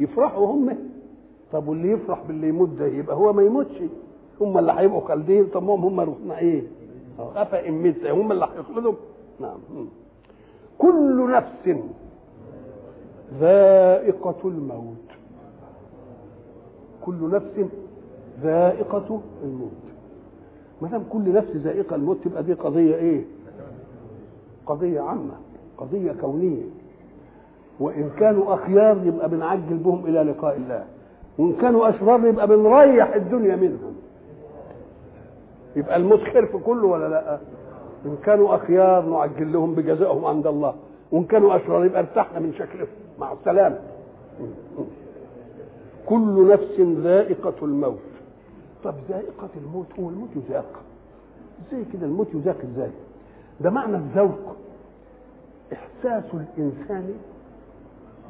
يفرحوا 0.00 0.46
هم 0.46 0.78
طب 1.52 1.68
واللي 1.68 1.90
يفرح 1.90 2.22
باللي 2.28 2.48
يموت 2.48 2.68
ده 2.68 2.86
يبقى 2.86 3.16
هو 3.16 3.32
ما 3.32 3.42
يموتش. 3.42 3.82
هم 4.40 4.58
اللي 4.58 4.72
هيبقوا 4.72 5.08
خالدين. 5.08 5.46
طب 5.46 5.68
هم 5.70 5.84
هم 5.84 6.00
رحنا 6.00 6.38
إيه؟ 6.38 6.62
أفإن 7.18 7.72
مت؟ 7.82 8.06
هم 8.06 8.32
اللي 8.32 8.48
هيخلدوا. 8.56 8.94
نعم. 9.40 9.58
كل 10.78 11.30
نفس 11.32 11.78
ذائقة 13.40 14.36
الموت. 14.44 14.96
كل 17.04 17.30
نفس 17.30 17.66
ذائقة 18.42 19.20
الموت. 19.44 19.70
ما 20.82 20.88
دام 20.88 21.04
كل 21.12 21.32
نفس 21.32 21.56
ذائقة 21.56 21.96
الموت 21.96 22.16
تبقى 22.24 22.42
دي 22.42 22.52
قضية 22.52 22.94
إيه؟ 22.94 23.24
قضية 24.66 25.00
عامة 25.00 25.34
قضية 25.78 26.12
كونية. 26.20 26.62
وإن 27.80 28.10
كانوا 28.18 28.54
أخيار 28.54 29.00
يبقى 29.04 29.28
بنعجل 29.28 29.76
بهم 29.76 30.06
إلى 30.06 30.22
لقاء 30.22 30.56
الله. 30.56 30.84
وإن 31.38 31.52
كانوا 31.52 31.88
أشرار 31.88 32.26
يبقى 32.26 32.46
بنريح 32.46 33.14
الدنيا 33.14 33.56
منهم. 33.56 33.96
يبقى 35.76 35.96
الموت 35.96 36.20
خير 36.20 36.46
في 36.46 36.58
كله 36.58 36.86
ولا 36.86 37.08
لأ؟ 37.08 37.38
إن 38.06 38.16
كانوا 38.24 38.54
أخيار 38.56 39.04
نعجل 39.06 39.52
لهم 39.52 39.74
بجزائهم 39.74 40.24
عند 40.24 40.46
الله. 40.46 40.74
وإن 41.12 41.24
كانوا 41.24 41.56
أشرار 41.56 41.84
يبقى 41.84 42.00
ارتحنا 42.00 42.40
من 42.40 42.52
شكلهم. 42.52 42.88
مع 43.20 43.32
السلامة. 43.32 43.78
كل 46.06 46.48
نفس 46.48 46.80
ذائقة 46.80 47.54
الموت. 47.62 47.98
طب 48.84 48.94
ذائقة 49.08 49.48
الموت 49.56 49.86
هو 50.00 50.08
الموت 50.08 50.28
يذاق. 50.36 50.80
إزاي 51.68 51.84
كده 51.92 52.06
الموت 52.06 52.26
يذاق 52.34 52.56
إزاي؟ 52.74 52.90
ده 53.60 53.70
معنى 53.70 53.96
الذوق. 53.96 54.56
إحساس 55.72 56.24
الإنسان 56.34 57.14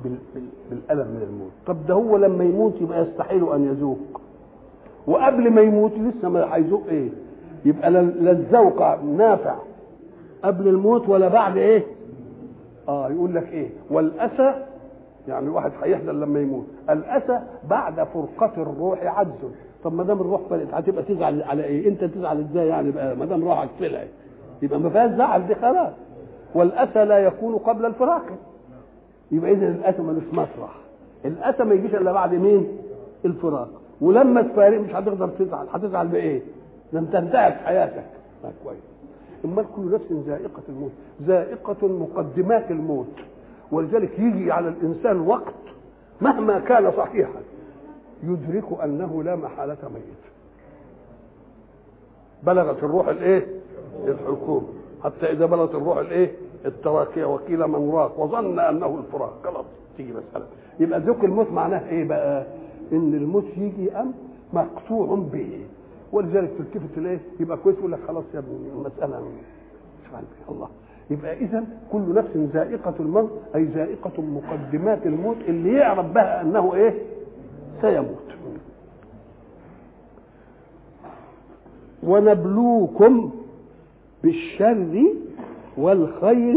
بال... 0.05 0.17
بال... 0.35 0.43
بالألم 0.71 1.07
من 1.11 1.23
الموت. 1.23 1.51
طب 1.67 1.87
ده 1.87 1.95
هو 1.95 2.17
لما 2.17 2.45
يموت 2.45 2.75
يبقى 2.81 3.03
يستحيل 3.03 3.53
أن 3.53 3.65
يذوق. 3.65 4.21
وقبل 5.07 5.51
ما 5.51 5.61
يموت 5.61 5.93
لسه 5.93 6.29
ما 6.29 6.55
هيذوق 6.57 6.83
إيه؟ 6.89 7.09
يبقى 7.65 7.91
لا 7.91 8.01
الذوق 8.31 9.01
نافع. 9.03 9.57
قبل 10.45 10.69
الموت 10.69 11.09
ولا 11.09 11.29
بعد 11.29 11.57
إيه؟ 11.57 11.85
آه 12.89 13.11
يقول 13.11 13.35
لك 13.35 13.49
إيه؟ 13.49 13.69
والأسى 13.91 14.65
يعني 15.29 15.47
الواحد 15.47 15.73
هيحزن 15.83 16.21
لما 16.21 16.41
يموت. 16.41 16.67
الأسى 16.91 17.41
بعد 17.71 17.95
فرقة 18.15 18.63
الروح 18.63 19.19
عجز. 19.19 19.31
طب 19.85 19.95
ما 19.95 20.03
دام 20.05 20.21
الروح 20.21 20.41
فرقت 20.51 20.75
هتبقى 20.75 21.03
تزعل 21.03 21.43
على 21.43 21.65
إيه؟ 21.65 21.89
أنت 21.89 22.05
تزعل 22.05 22.41
إزاي 22.41 22.69
يعني 22.69 22.91
بقى؟ 22.91 23.17
ما 23.17 23.25
دام 23.25 23.45
روحك 23.45 23.69
طلعت 23.81 24.09
يبقى 24.63 24.81
ما 24.81 24.91
فيهاش 24.91 25.11
زعل 25.11 25.47
دي 25.47 25.55
خلاص. 25.55 25.93
والأسى 26.55 27.05
لا 27.05 27.19
يكون 27.19 27.57
قبل 27.57 27.87
الفراق. 27.87 28.23
يبقى 29.31 29.53
اذا 29.53 29.69
الأسى 29.69 30.03
ملوش 30.03 30.25
مسرح. 30.33 30.71
الأسى 31.25 31.65
ما 31.65 31.75
يجيش 31.75 31.95
إلا 31.95 32.13
بعد 32.13 32.35
مين؟ 32.35 32.79
الفراق. 33.25 33.69
ولما 34.01 34.43
تفارق 34.43 34.81
مش 34.81 34.91
هتقدر 34.95 35.29
تزعل 35.29 35.67
هتزعل 35.73 36.09
بإيه؟ 36.09 36.41
ده 36.93 36.99
انت 36.99 37.15
انتهت 37.15 37.53
حياتك. 37.55 38.05
آه 38.45 38.51
كويس. 38.65 38.79
امال 39.45 39.65
كل 39.77 39.93
نفس 39.95 40.13
ذائقة 40.13 40.63
الموت 40.69 40.93
ذائقة 41.23 41.89
مقدمات 41.89 42.71
الموت. 42.71 43.07
ولذلك 43.73 44.19
يجي 44.19 44.53
على 44.53 44.69
الإنسان 44.69 45.21
وقت 45.21 45.55
مهما 46.21 46.59
كان 46.59 46.93
صحيحا 46.97 47.41
يدرك 48.23 48.65
أنه 48.85 49.23
لا 49.23 49.37
محالة 49.37 49.77
ميت. 49.95 50.27
بلغت 52.43 52.83
الروح 52.85 53.09
الإيه؟ 53.09 53.47
الحكوم 54.05 54.69
حتى 55.05 55.33
إذا 55.33 55.47
بلغت 55.47 55.75
الروح 55.75 55.99
الإيه؟ 55.99 56.33
التراكية 56.65 57.25
وقيل 57.25 57.67
من 57.67 57.91
راق 57.91 58.21
وظن 58.21 58.59
أنه 58.59 58.99
الفراق. 59.07 59.35
خلاص 59.45 59.65
تيجي 59.97 60.13
مسألة. 60.13 60.47
يبقى 60.81 61.01
ذوق 61.01 61.25
الموت 61.25 61.51
معناه 61.53 61.89
إيه 61.89 62.05
بقى؟ 62.09 62.47
إن 62.93 63.15
الموت 63.15 63.45
يجي 63.57 63.93
أم 63.93 64.13
مقطوع 64.53 65.17
به. 65.33 65.61
ولذلك 66.13 66.51
تلتفت 66.59 66.99
الايه 66.99 67.21
يبقى 67.41 67.57
كويس 67.57 67.79
يقول 67.79 67.93
لك 67.93 67.99
خلاص 68.09 68.25
يا 68.35 68.39
ابني 68.39 68.69
المساله 68.75 69.21
مش 70.05 70.15
عارف 70.15 70.27
الله. 70.51 70.69
يبقى 71.11 71.33
اذا 71.39 71.65
كل 71.93 72.15
نفس 72.15 72.37
ذائقة 72.37 72.95
الموت 73.01 73.31
أي 73.55 73.65
ذائقة 73.65 74.23
مقدمات 74.23 75.07
الموت 75.07 75.37
اللي 75.49 75.73
يعرف 75.73 76.07
بها 76.07 76.41
أنه 76.41 76.75
إيه؟ 76.75 76.95
سيموت. 77.81 78.27
ونبلوكم 82.03 83.31
بالشر 84.31 85.05
والخير 85.77 86.55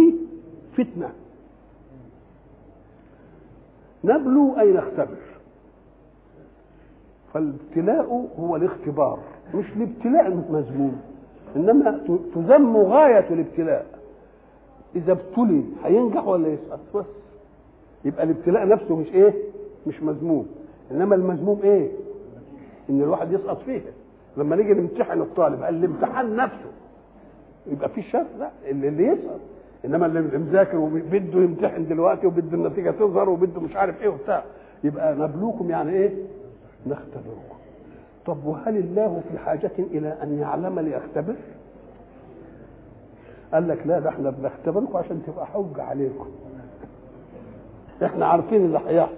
فتنة. 0.78 1.10
نبلو 4.04 4.60
اي 4.60 4.74
نختبر 4.74 5.18
فالابتلاء 7.34 8.28
هو 8.40 8.56
الاختبار 8.56 9.20
مش 9.56 9.66
الابتلاء 9.76 10.28
المذموم 10.28 11.02
إنما 11.56 12.02
تذم 12.36 12.78
غاية 12.78 13.30
الابتلاء. 13.34 13.86
إذا 14.96 15.12
ابتلي 15.12 15.64
هينجح 15.84 16.28
ولا 16.28 16.48
يسقط؟ 16.48 16.80
بس. 16.96 17.06
يبقى 18.06 18.24
الابتلاء 18.24 18.68
نفسه 18.68 18.96
مش 18.96 19.08
إيه؟ 19.08 19.34
مش 19.88 20.04
مذموم 20.04 20.48
إنما 20.92 21.16
المذموم 21.16 21.60
إيه؟ 21.64 21.92
إن 22.90 23.02
الواحد 23.02 23.32
يسقط 23.32 23.62
فيه 23.62 23.82
لما 24.38 24.56
نيجي 24.56 24.74
نمتحن 24.74 25.22
الطالب 25.22 25.64
الامتحان 25.64 26.36
نفسه. 26.36 26.72
يبقى 27.67 27.89
في 27.89 28.02
شر 28.02 28.26
لا 28.39 28.50
اللي, 28.69 29.08
يسقط 29.08 29.39
إنما 29.86 30.06
اللي 30.06 30.22
مذاكر 30.22 30.78
وبده 30.78 31.39
يمتحن 31.39 31.88
دلوقتي 31.88 32.28
وبده 32.28 32.58
النتيجة 32.58 32.91
تظهر 32.91 33.30
وبده 33.30 33.62
مش 33.62 33.76
عارف 33.76 34.02
إيه 34.02 34.08
وبتاع. 34.10 34.43
يبقى 34.84 35.15
نبلوكم 35.15 35.69
يعني 35.69 35.91
إيه؟ 35.91 36.13
نختبركم. 36.88 37.56
طب 38.26 38.45
وهل 38.45 38.78
الله 38.78 39.22
في 39.32 39.38
حاجة 39.38 39.72
إلى 39.80 40.17
أن 40.24 40.39
يعلم 40.39 40.80
ليختبر؟ 40.80 41.36
قال 43.54 43.67
لك 43.67 43.88
لا 43.88 44.00
ده 44.00 44.10
إحنا 44.10 44.30
بنختبركم 44.30 44.98
عشان 44.98 45.22
تبقى 45.28 45.45
حجة 45.48 45.84
عليكم. 45.84 46.28
إحنا 48.04 48.26
عارفين 48.26 48.65
اللي 48.65 48.80
هيحصل 48.88 49.13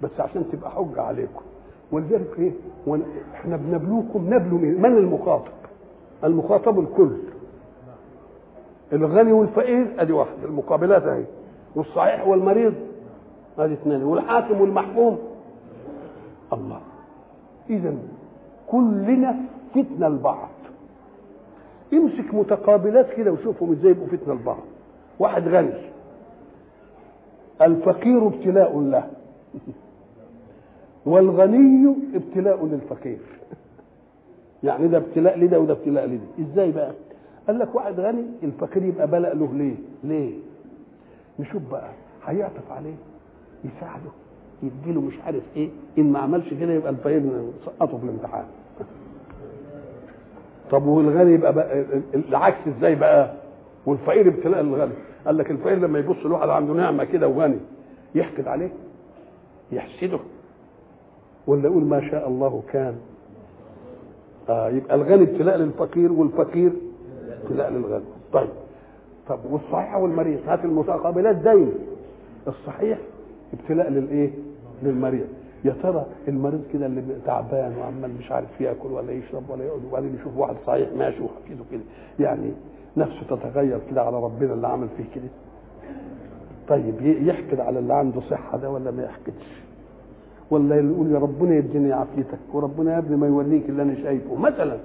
بس 0.00 0.10
عشان 0.20 0.44
تبقى 0.52 0.70
حجة 0.70 1.02
عليكم. 1.02 1.42
ولذلك 1.92 2.38
إيه؟ 2.38 2.52
إحنا 3.34 3.56
بنبلوكم 3.56 4.34
نبلو 4.34 4.58
من 4.58 4.84
المخاطب؟ 4.98 5.52
المخاطب 6.24 6.78
الكل. 6.80 7.16
الغني 8.92 9.32
والفقير 9.32 9.86
أدي 9.98 10.12
واحد. 10.12 10.44
المقابلات 10.44 11.02
اهي 11.02 11.24
والصحيح 11.74 12.26
والمريض 12.28 12.74
ادي 13.58 13.72
اثنين. 13.74 14.02
والحاكم 14.02 14.60
والمحكوم. 14.60 15.18
الله. 16.52 16.80
اذا 17.70 17.94
كلنا 18.68 19.36
فتنة 19.74 20.08
لبعض. 20.08 20.48
امسك 21.92 22.34
متقابلات 22.34 23.10
كده 23.10 23.32
وشوفهم 23.32 23.72
إزاي 23.72 23.90
يبقوا 23.90 24.06
فتنة 24.06 24.34
لبعض. 24.34 24.62
واحد 25.18 25.48
غني. 25.48 25.72
الفقير 27.62 28.26
ابتلاء 28.26 28.80
له. 28.80 29.10
والغني 31.06 31.94
ابتلاء 32.14 32.66
للفقير. 32.66 33.18
يعني 34.64 34.88
ده 34.88 34.96
ابتلاء 34.98 35.38
لده 35.38 35.60
وده 35.60 35.72
ابتلاء 35.72 36.06
لده. 36.06 36.46
إزاي 36.52 36.72
بقى؟ 36.72 36.92
قال 37.46 37.58
لك 37.58 37.74
واحد 37.74 38.00
غني 38.00 38.24
الفقير 38.42 38.82
يبقى 38.82 39.06
بلاء 39.06 39.36
له. 39.36 39.52
ليه؟ 39.54 39.74
ليه؟ 40.04 40.34
نشوف 41.38 41.62
بقى 41.70 41.90
هيعطف 42.26 42.70
عليه 42.70 42.94
يساعده 43.64 44.10
يديله 44.62 45.00
مش 45.00 45.14
عارف 45.26 45.42
إيه 45.56 45.70
إن 45.98 46.12
ما 46.12 46.18
عملش 46.18 46.54
كده 46.54 46.72
يبقى 46.72 46.90
الفقير 46.90 47.22
سقطه 47.66 47.98
في 47.98 48.04
الامتحان. 48.04 48.44
طب 50.70 50.86
والغني 50.86 51.34
يبقى 51.34 51.52
بقى 51.52 51.84
العكس 52.14 52.68
إزاي 52.68 52.94
بقى؟ 52.94 53.32
والفقير 53.86 54.28
ابتلاء 54.28 54.62
للغني 54.62 54.92
قال 55.26 55.36
لك 55.36 55.50
الفقير 55.50 55.78
لما 55.78 55.98
يبص 55.98 56.26
لواحد 56.26 56.48
عنده 56.48 56.72
نعمة 56.72 57.04
كده 57.04 57.28
وغني 57.28 57.58
يحقد 58.14 58.48
عليه 58.48 58.70
يحسده 59.72 60.18
ولا 61.46 61.64
يقول 61.68 61.84
ما 61.84 62.10
شاء 62.10 62.28
الله 62.28 62.62
كان؟ 62.72 62.96
آه 64.48 64.70
يبقى 64.70 64.94
الغني 64.94 65.22
ابتلاء 65.22 65.56
للفقير 65.56 66.12
والفقير 66.12 66.72
ابتلاء 67.46 67.70
للغني 67.70 68.04
طيب. 68.32 68.48
طب 69.28 69.38
والصحيح 69.50 69.96
والمريض؟ 69.96 70.38
هات 70.46 70.64
المتقابلات 70.64 71.36
دايما 71.36 71.72
الصحيح 72.48 72.98
ابتلاء 73.54 73.90
للإيه؟ 73.90 74.30
للمريض. 74.82 75.26
يا 75.64 75.74
ترى 75.82 76.06
المريض 76.28 76.62
كده 76.72 76.86
اللي 76.86 77.02
تعبان 77.26 77.72
وعمال 77.78 78.10
مش 78.18 78.32
عارف 78.32 78.60
ياكل 78.60 78.88
ولا 78.92 79.12
يشرب 79.12 79.42
ولا 79.50 79.64
يقعد 79.64 79.84
وبعدين 79.88 80.14
يشوف 80.20 80.36
واحد 80.36 80.54
صحيح 80.66 80.88
ماشي 80.98 81.22
وحفيده 81.22 81.64
كده 81.70 81.80
يعني 82.20 82.52
نفسه 82.96 83.20
تتغير 83.30 83.80
كده 83.90 84.02
على 84.02 84.16
ربنا 84.22 84.52
اللي 84.54 84.66
عمل 84.68 84.88
فيه 84.96 85.04
كده. 85.14 85.28
طيب 86.68 86.94
يحقد 87.28 87.60
على 87.60 87.78
اللي 87.78 87.94
عنده 87.94 88.20
صحة 88.20 88.58
ده 88.58 88.70
ولا 88.70 88.90
ما 88.90 89.02
يحقدش؟ 89.04 89.62
ولا 90.50 90.76
يقول 90.76 91.12
يا 91.12 91.18
ربنا 91.18 91.54
يديني 91.54 91.92
عافيتك 91.92 92.38
وربنا 92.52 92.92
يا 92.94 92.98
ابني 92.98 93.16
ما 93.16 93.26
يوليك 93.26 93.68
اللي 93.68 93.82
أنا 93.82 93.94
شايفه 93.94 94.34
مثلا. 94.34 94.76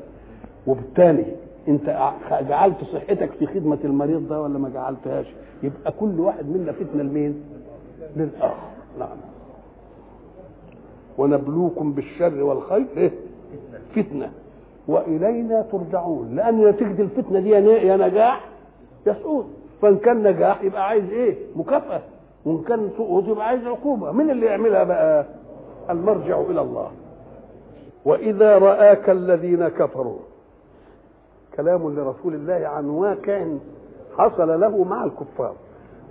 وبالتالي 0.67 1.25
انت 1.67 2.11
جعلت 2.49 2.83
صحتك 2.93 3.31
في 3.31 3.47
خدمة 3.47 3.77
المريض 3.83 4.27
ده 4.29 4.41
ولا 4.41 4.59
ما 4.59 4.69
جعلتهاش؟ 4.69 5.25
يبقى 5.63 5.91
كل 5.99 6.19
واحد 6.19 6.49
منا 6.49 6.71
فتنة 6.71 7.03
لمين؟ 7.03 7.43
للآخر. 8.15 8.67
نعم. 8.99 9.17
ونبلوكم 11.17 11.91
بالشر 11.91 12.43
والخير. 12.43 12.85
إيه؟ 12.97 13.11
فتنة. 13.95 14.31
وإلينا 14.87 15.61
ترجعون. 15.71 16.35
لأن 16.35 16.65
نتيجة 16.69 17.01
الفتنة 17.01 17.39
دي 17.39 17.49
يا 17.49 17.97
نجاح 17.97 18.45
يا 19.07 19.15
فإن 19.81 19.97
كان 19.97 20.23
نجاح 20.23 20.63
يبقى 20.63 20.87
عايز 20.87 21.09
إيه؟ 21.09 21.35
مكافأة. 21.55 22.01
وإن 22.45 22.61
كان 22.63 22.89
سقوط 22.97 23.27
يبقى 23.27 23.47
عايز 23.47 23.65
عقوبة. 23.67 24.11
مين 24.11 24.29
اللي 24.29 24.45
يعملها 24.45 24.83
بقى؟ 24.83 25.25
المرجع 25.89 26.41
إلى 26.41 26.61
الله. 26.61 26.91
وإذا 28.05 28.57
رآك 28.57 29.09
الذين 29.09 29.67
كفروا. 29.67 30.19
كلام 31.57 31.95
لرسول 31.95 32.33
الله 32.33 32.67
عن 32.67 32.89
واقع 32.89 33.47
حصل 34.17 34.59
له 34.59 34.83
مع 34.83 35.03
الكفار. 35.03 35.55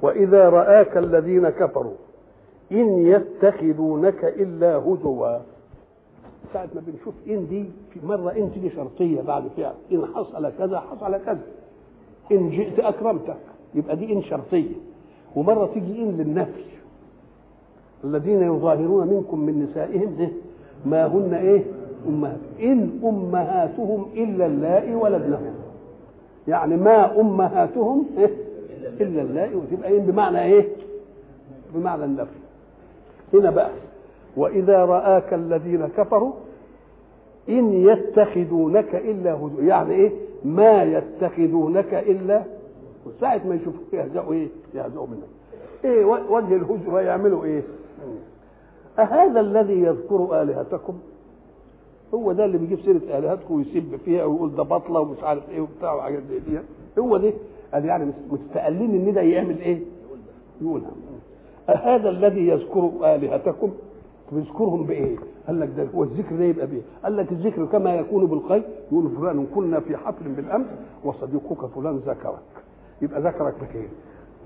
وإذا 0.03 0.48
رآك 0.48 0.96
الذين 0.96 1.48
كفروا 1.48 1.94
إن 2.72 2.98
يتخذونك 2.98 4.24
إلا 4.24 4.76
هزوا. 4.76 5.38
ساعة 6.53 6.68
ما 6.74 6.83
بنشوف 6.87 7.14
إن 7.29 7.46
دي 7.48 7.64
في 7.90 8.07
مرة 8.07 8.31
إن 8.31 8.50
تيجي 8.55 8.70
شرطية 8.70 9.22
بعد 9.22 9.42
فعل 9.57 9.74
إن 9.92 10.07
حصل 10.14 10.53
كذا 10.59 10.81
حصل 10.81 11.16
كذا. 11.24 11.42
إن 12.33 12.50
جئت 12.50 12.79
أكرمتك 12.79 13.37
يبقى 13.74 13.96
دي 13.96 14.12
إن 14.12 14.22
شرطية. 14.22 14.74
ومرة 15.37 15.66
تيجي 15.74 16.03
إن 16.03 16.16
للنفي 16.16 16.64
الذين 18.05 18.42
يظاهرون 18.42 19.07
منكم 19.07 19.40
من 19.40 19.62
نسائهم 19.62 20.16
إيه؟ 20.20 20.33
ما 20.87 21.07
هن 21.07 21.35
إيه؟ 21.35 21.64
أمهات. 22.08 22.38
إن 22.62 23.00
أمهاتهم 23.04 24.06
إلا 24.14 24.46
اللائي 24.46 24.94
ولدنهم 24.94 25.54
يعني 26.48 26.76
ما 26.76 27.20
أمهاتهم 27.20 28.06
إيه؟ 28.18 28.30
إلا 29.00 29.22
اللائي. 29.22 29.54
وتبقى 29.54 29.98
ان 29.98 30.06
بمعنى 30.06 30.42
إيه؟ 30.42 30.68
بمعنى 31.74 32.04
النفي. 32.04 32.30
هنا 33.34 33.50
بقى. 33.50 33.70
وإذا 34.36 34.84
رآك 34.84 35.34
الذين 35.34 35.86
كفروا 35.86 36.32
إن 37.48 37.72
يتخذونك 37.72 38.94
إلا 38.94 39.34
هزوا 39.34 39.62
يعني 39.62 39.94
إيه؟ 39.94 40.10
ما 40.44 40.82
يتخذونك 40.82 41.94
إلا 41.94 42.42
ساعة 43.20 43.40
ما 43.48 43.54
يشوفوك 43.54 43.92
يهزأوا 43.92 44.32
إيه؟ 44.32 44.48
يهزأوا 44.74 45.06
منك. 45.06 45.28
إيه؟ 45.84 46.04
وجه 46.04 46.56
الهزء 46.56 46.92
يعملوا 46.92 47.44
إيه؟ 47.44 47.62
أهذا 48.98 49.40
الذي 49.40 49.82
يذكر 49.82 50.42
آلهتكم؟ 50.42 50.94
هو 52.14 52.32
ده 52.32 52.44
اللي 52.44 52.58
بيجيب 52.58 52.80
سيرة 52.80 53.18
آلهتكم 53.18 53.54
ويسب 53.54 53.96
فيها 54.04 54.24
ويقول 54.24 54.56
ده 54.56 54.62
بطلة 54.62 55.00
ومش 55.00 55.22
عارف 55.22 55.50
إيه 55.50 55.60
وبتاع 55.60 55.94
وحاجات 55.94 56.22
زي 56.30 56.38
دي. 56.38 56.58
هو 56.98 57.16
ده. 57.16 57.32
قال 57.74 57.84
يعني 57.84 58.12
مستقلين 58.30 58.90
إن 59.08 59.12
ده 59.14 59.20
يعمل 59.20 59.58
إيه؟ 59.60 59.80
يقولها. 60.62 60.90
أهذا 61.68 62.08
الذي 62.08 62.48
يذكر 62.48 62.90
آلهتكم؟ 63.04 63.70
بيذكرهم 64.32 64.82
بإيه؟ 64.86 65.16
قال 65.46 65.60
لك 65.60 65.68
ده 65.76 65.86
هو 65.94 66.02
الذكر 66.02 66.36
ده 66.36 66.44
يبقى 66.44 66.66
بإيه؟ 66.66 66.80
قال 67.04 67.16
لك 67.16 67.32
الذكر 67.32 67.66
كما 67.66 67.94
يكون 67.94 68.26
بالخير. 68.26 68.62
يقول 68.92 69.10
فلان 69.16 69.46
كنا 69.54 69.80
في 69.80 69.96
حفل 69.96 70.28
بالأمس 70.28 70.66
وصديقك 71.04 71.66
فلان 71.66 71.96
ذكرك. 71.96 72.42
يبقى 73.02 73.20
ذكرك 73.20 73.54
بخير. 73.62 73.88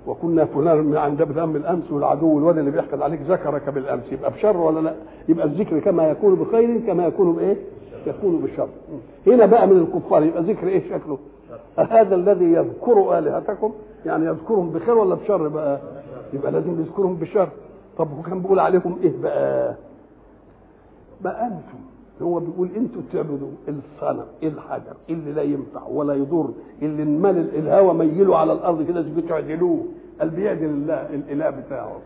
وكنا 0.07 0.45
فلان 0.45 0.79
من 0.79 0.97
عند 0.97 1.23
بالام 1.23 1.57
الأمس 1.57 1.91
والعدو 1.91 2.39
الواد 2.39 2.59
اللي 2.59 2.71
بيحقد 2.71 3.03
عليك 3.03 3.21
ذكرك 3.29 3.69
بالأمس 3.69 4.03
يبقى 4.13 4.31
بشر 4.31 4.57
ولا 4.57 4.81
لا؟ 4.81 4.95
يبقى 5.29 5.47
الذكر 5.47 5.79
كما 5.79 6.09
يكون 6.11 6.35
بخير 6.35 6.81
كما 6.87 7.07
يكون 7.07 7.33
بإيه؟ 7.33 7.57
يكون 8.07 8.39
بالشر. 8.39 8.69
هنا 9.27 9.47
بقى 9.47 9.67
من 9.67 9.77
الكفار 9.79 10.23
يبقى 10.23 10.43
ذكر 10.43 10.69
إيه 10.69 10.83
شكله؟ 10.91 11.19
هذا 11.77 12.15
الذي 12.15 12.45
يذكر 12.45 13.19
آلهتكم 13.19 13.73
يعني 14.07 14.27
يذكرهم 14.27 14.71
بخير 14.71 14.99
ولا 14.99 15.15
بشر 15.15 15.49
بقى؟ 15.49 15.81
يبقى 16.33 16.53
لازم 16.53 16.81
يذكرهم 16.81 17.17
بشر. 17.17 17.49
طب 17.99 18.09
هو 18.17 18.23
كان 18.23 18.41
بيقول 18.41 18.59
عليهم 18.59 18.97
إيه 19.03 19.13
بقى؟ 19.23 19.75
بقى 21.21 21.47
أنتم 21.47 21.79
هو 22.23 22.41
بيقول 22.41 22.69
أنتوا 22.77 23.03
تعبدوا 23.13 23.51
الصنم 23.69 24.25
الحجر؟ 24.43 24.97
اللي 25.11 25.33
لا 25.33 25.43
ينفع 25.43 25.87
ولا 25.89 26.15
يضر؟ 26.15 26.51
اللي 26.83 27.03
انمل 27.03 27.39
الهوى 27.39 27.95
ميله 27.95 28.37
على 28.37 28.53
الأرض 28.53 28.83
كده 28.89 29.01
بتعدلوه. 29.17 29.85
قال 30.21 30.31
بيعدل 30.31 30.65
الله 30.65 31.15
الإله 31.15 31.51
بتاعه. 31.51 32.01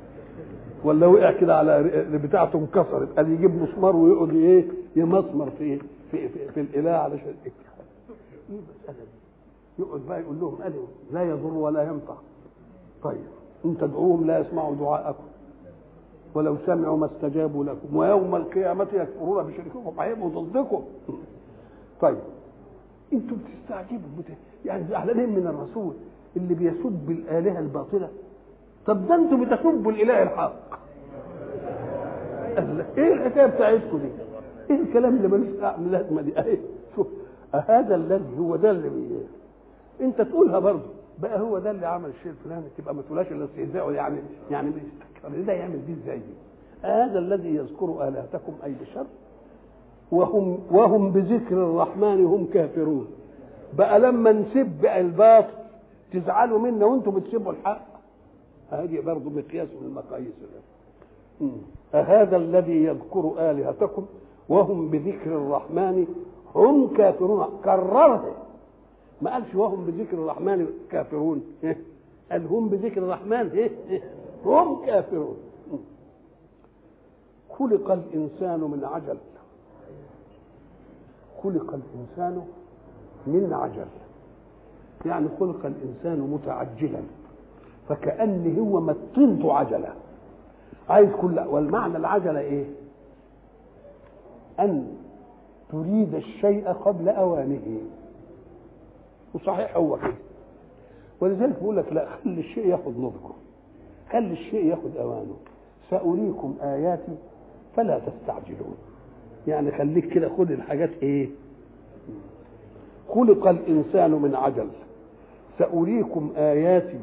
ولا 0.84 1.06
وقع 1.06 1.32
كده 1.32 1.56
على 1.56 1.82
بتاعته 2.24 2.58
انكسرت. 2.58 3.08
قال 3.16 3.30
يجيب 3.32 3.62
مسمار 3.62 3.96
ويقعد 3.96 4.30
إيه؟ 4.34 4.64
يمسمر 4.96 5.50
في 5.58 5.78
في 6.10 6.28
في, 6.28 6.48
في 6.48 6.60
الإله 6.60 6.90
علشان 6.90 7.34
إيه 7.46 7.52
المسألة 8.48 9.04
دي؟ 9.04 9.82
يقعد 9.82 10.00
بقى 10.08 10.20
يقول 10.20 10.40
لهم 10.40 10.54
قال 10.62 10.72
لا 11.12 11.22
يضر 11.22 11.52
ولا 11.54 11.82
ينفع. 11.82 12.14
طيب 13.02 13.20
إن 13.64 13.76
تدعوهم 13.80 14.26
لا 14.26 14.38
يسمعوا 14.38 14.74
دعاءكم. 14.74 15.24
ولو 16.34 16.56
سمعوا 16.66 16.96
ما 16.96 17.06
استجابوا 17.06 17.64
لكم. 17.64 17.96
ويوم 17.96 18.36
القيامة 18.36 18.86
يكفرون 18.92 19.44
بشرككم. 19.44 20.00
هيبقوا 20.00 20.28
ضدكم. 20.42 20.84
طيب. 22.00 22.18
أنتوا 23.12 23.36
بتستعجبوا 23.36 24.08
بت... 24.18 24.24
يعني 24.64 24.84
زعلانين 24.90 25.28
من 25.30 25.46
الرسول 25.46 25.92
اللي 26.36 26.54
بيسب 26.54 27.10
الآلهة 27.10 27.58
الباطلة. 27.58 28.08
طب 28.86 29.06
ده 29.08 29.14
أنتوا 29.14 29.38
بتسبوا 29.44 29.92
الإله 29.92 30.22
الحق. 30.22 30.52
إيه 32.98 33.12
الحكاية 33.14 33.46
بتاعتكم 33.46 33.98
دي؟ 33.98 34.08
إيه 34.70 34.80
الكلام 34.82 35.16
اللي 35.16 35.28
ملوش 35.28 35.48
لازمة 35.90 36.22
دي؟ 36.22 36.38
أهي 36.38 36.58
شوف. 36.96 37.06
هذا 37.54 37.94
الذي 37.94 38.38
هو 38.38 38.56
ده 38.56 38.70
اللي 38.70 38.88
بي... 38.88 39.08
أنت 40.00 40.20
تقولها 40.22 40.58
برضه. 40.58 40.82
بقى 41.22 41.40
هو 41.40 41.58
ده 41.58 41.70
اللي 41.70 41.86
عمل 41.86 42.08
الشيء 42.10 42.32
الفلاني 42.32 42.64
تبقى 42.78 42.94
ما 42.94 43.02
تقولهاش 43.02 43.32
إلا 43.32 43.44
استهزاء 43.44 43.90
يعني 43.92 44.18
يعني 44.50 44.72
بيستكبر 45.24 45.46
ده 45.46 45.52
يعمل 45.52 45.86
دي 45.86 45.92
إزاي؟ 45.92 46.20
هذا 46.82 47.18
الذي 47.18 47.54
يذكر 47.54 48.08
الهتكم 48.08 48.52
أي 48.64 48.74
بشر؟ 48.80 49.06
وهم 50.10 50.58
وهم 50.70 51.12
بذكر 51.12 51.54
الرحمن 51.54 52.24
هم 52.24 52.46
كافرون. 52.54 53.06
بقى 53.78 54.00
لما 54.00 54.32
نسب 54.32 54.86
الباطل 54.86 55.54
تزعلوا 56.12 56.58
منا 56.58 56.86
وأنتم 56.86 57.10
بتسيبوا 57.10 57.52
الحق. 57.52 57.86
هذه 58.70 59.00
برضه 59.00 59.30
مقياس 59.30 59.68
من 59.80 59.86
المقاييس 59.86 60.32
أهذا 61.94 62.36
الذي 62.36 62.84
يذكر 62.84 63.34
آلهتكم 63.38 64.06
وهم 64.48 64.88
بذكر 64.90 65.36
الرحمن 65.36 66.06
هم 66.54 66.94
كافرون. 66.96 67.46
كررها 67.64 68.32
ما 69.22 69.32
قالش 69.32 69.54
وهم 69.54 69.84
بذكر 69.84 70.16
الرحمن 70.16 70.66
كافرون. 70.90 71.42
قال 72.32 72.46
هم 72.46 72.68
بذكر 72.68 73.02
الرحمن. 73.02 73.50
هم 74.44 74.86
كافرون. 74.86 75.36
خلق 77.58 77.90
الإنسان 77.90 78.60
من 78.60 78.84
عجل. 78.84 79.18
خلق 81.42 81.74
الإنسان 81.74 82.42
من 83.26 83.52
عجل. 83.52 83.86
يعني 85.06 85.28
خلق 85.40 85.66
الإنسان 85.66 86.20
متعجلا. 86.20 87.00
فكأن 87.88 88.58
هو 88.58 88.80
متنته 88.80 89.52
عجلة. 89.52 89.94
عايز 90.88 91.10
كل 91.20 91.38
والمعنى 91.40 91.96
العجلة 91.96 92.40
إيه؟ 92.40 92.66
أن 94.60 94.96
تريد 95.72 96.14
الشيء 96.14 96.68
قبل 96.68 97.08
أوانه. 97.08 97.80
وصحيح 99.34 99.76
هو 99.76 99.96
كده. 99.96 100.14
ولذلك 101.20 101.58
بيقول 101.58 101.76
لك 101.76 101.92
لا 101.92 102.08
خلي 102.16 102.40
الشيء 102.40 102.66
ياخد 102.66 102.98
نضجه. 102.98 103.34
خلي 104.12 104.32
الشيء 104.32 104.66
ياخد 104.66 104.96
أوانه؟ 104.96 105.36
سأريكم 105.90 106.56
آياتي 106.62 107.16
فلا 107.76 107.98
تستعجلون. 107.98 108.76
يعني 109.46 109.70
خليك 109.70 110.08
كده 110.08 110.28
خد 110.28 110.50
الحاجات 110.50 110.90
إيه؟ 111.02 111.28
خلق 113.08 113.48
الإنسان 113.48 114.10
من 114.10 114.34
عجل. 114.34 114.68
سأريكم 115.58 116.32
آياتي 116.36 117.00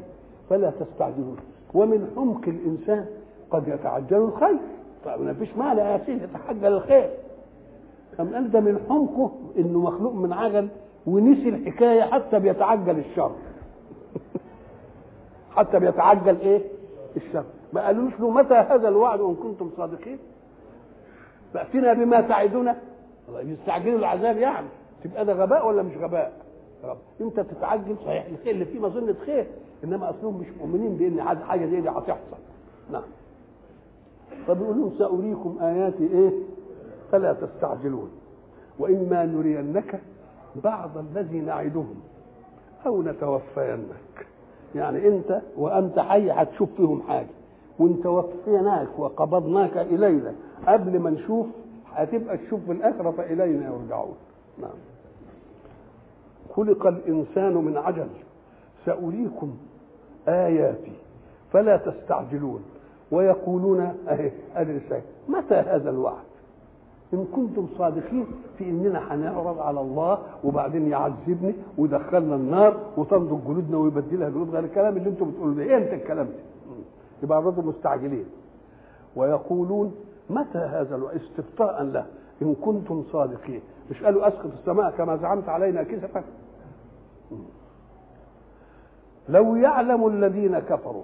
فلا 0.50 0.70
تستعجلون. 0.70 1.36
ومن 1.74 2.10
حمق 2.16 2.48
الإنسان 2.48 3.06
قد 3.50 3.68
يتعجل 3.68 4.16
الخير 4.16 4.56
طيب 5.04 5.20
ما 5.20 5.34
فيش 5.34 5.56
معنى 5.56 5.80
يا 5.80 6.00
سيدي 6.06 6.24
يتعجل 6.24 6.66
الخير. 6.72 7.10
أم 8.20 8.34
قال 8.34 8.50
ده 8.50 8.60
من 8.60 8.78
حمقه 8.88 9.32
إنه 9.58 9.78
مخلوق 9.78 10.14
من 10.14 10.32
عجل 10.32 10.68
ونسي 11.06 11.48
الحكاية 11.48 12.02
حتى 12.02 12.38
بيتعجل 12.38 12.98
الشر. 12.98 13.30
حتى 15.56 15.78
بيتعجل 15.78 16.40
إيه؟ 16.40 16.75
الشر 17.16 17.44
ما 17.72 17.86
قالوش 17.86 18.12
له 18.20 18.30
متى 18.30 18.54
هذا 18.54 18.88
الوعد 18.88 19.20
وإن 19.20 19.34
كنتم 19.34 19.70
صادقين؟ 19.76 20.18
فاتنا 21.54 21.92
بما 21.92 22.20
تعدنا. 22.20 22.76
يستعجلوا 23.34 23.98
العذاب 23.98 24.36
يعني. 24.36 24.66
تبقى 25.04 25.24
ده 25.24 25.32
غباء 25.32 25.66
ولا 25.68 25.82
مش 25.82 25.96
غباء؟ 25.96 26.32
رب. 26.84 26.98
أنت 27.20 27.40
تتعجل 27.40 27.96
صحيح. 28.04 28.26
الخير 28.26 28.54
اللي 28.54 28.64
فيه 28.64 28.78
مظنه 28.80 29.14
خير. 29.26 29.46
إنما 29.84 30.10
أصلهم 30.10 30.40
مش 30.40 30.46
مؤمنين 30.60 30.96
بإن 30.96 31.22
حاجة 31.44 31.66
زي 31.66 31.80
دي 31.80 31.88
هتحصل. 31.88 32.36
نعم. 32.92 33.02
فبيقول 34.46 34.76
لهم 34.78 34.92
سأريكم 34.98 35.58
آياتي 35.60 36.06
إيه؟ 36.06 36.30
فلا 37.12 37.32
تستعجلون. 37.32 38.10
واما 38.78 39.24
نرينك 39.24 40.00
بعض 40.64 40.98
الذي 40.98 41.40
نعدهم 41.40 41.94
أو 42.86 43.02
نتوفينك. 43.02 44.26
يعني 44.76 45.08
أنت 45.08 45.40
وأنت 45.56 45.98
حي 45.98 46.30
هتشوف 46.30 46.68
فيهم 46.76 47.02
حاجة. 47.02 47.26
وأنت 47.78 48.06
وفيناك 48.06 48.98
وقبضناك 48.98 49.76
إلينا. 49.76 50.34
قبل 50.66 50.98
ما 50.98 51.10
نشوف 51.10 51.46
هتبقى 51.92 52.36
تشوف 52.36 52.60
في 52.66 52.72
الاخره 52.72 53.10
فالينا 53.10 53.66
يرجعون. 53.66 54.14
نعم. 54.58 54.70
خلق 56.56 56.86
الإنسان 56.86 57.54
من 57.54 57.76
عجل. 57.76 58.08
سأريكم 58.86 59.56
آياتي. 60.28 60.92
فلا 61.52 61.76
تستعجلون. 61.76 62.62
ويقولون 63.10 63.80
أهي 64.08 64.32
الرسالة 64.56 65.02
متى 65.28 65.54
هذا 65.54 65.90
الوعد؟ 65.90 66.25
إن 67.16 67.24
كنتم 67.36 67.66
صادقين 67.78 68.26
في 68.58 68.64
إننا 68.70 69.14
هنعرض 69.14 69.58
على 69.58 69.80
الله 69.80 70.18
وبعدين 70.44 70.88
يعذبني 70.88 71.54
ويدخلنا 71.78 72.34
النار 72.34 72.80
وتنضج 72.96 73.44
جلودنا 73.46 73.76
ويبدلها 73.78 74.28
جلود 74.28 74.50
غير 74.50 74.64
الكلام 74.64 74.96
اللي 74.96 75.08
أنتم 75.08 75.30
بتقولوا 75.30 75.54
ده. 75.54 75.62
إيه 75.62 75.76
انت 75.76 75.92
الكلام 75.92 76.26
ده؟ 76.26 76.32
يبقى 77.22 77.38
الرجل 77.38 77.66
مستعجلين. 77.66 78.24
ويقولون 79.16 79.94
متى 80.30 80.58
هذا 80.58 81.00
استبطاء 81.16 81.82
له. 81.82 82.06
إن 82.42 82.54
كنتم 82.54 83.04
صادقين. 83.12 83.60
مش 83.90 84.02
قالوا 84.02 84.28
أسقط 84.28 84.50
السماء 84.60 84.90
كما 84.90 85.16
زعمت 85.16 85.48
علينا 85.48 85.82
كسفا. 85.82 86.24
لو 89.28 89.56
يعلم 89.56 90.06
الذين 90.06 90.58
كفروا. 90.58 91.02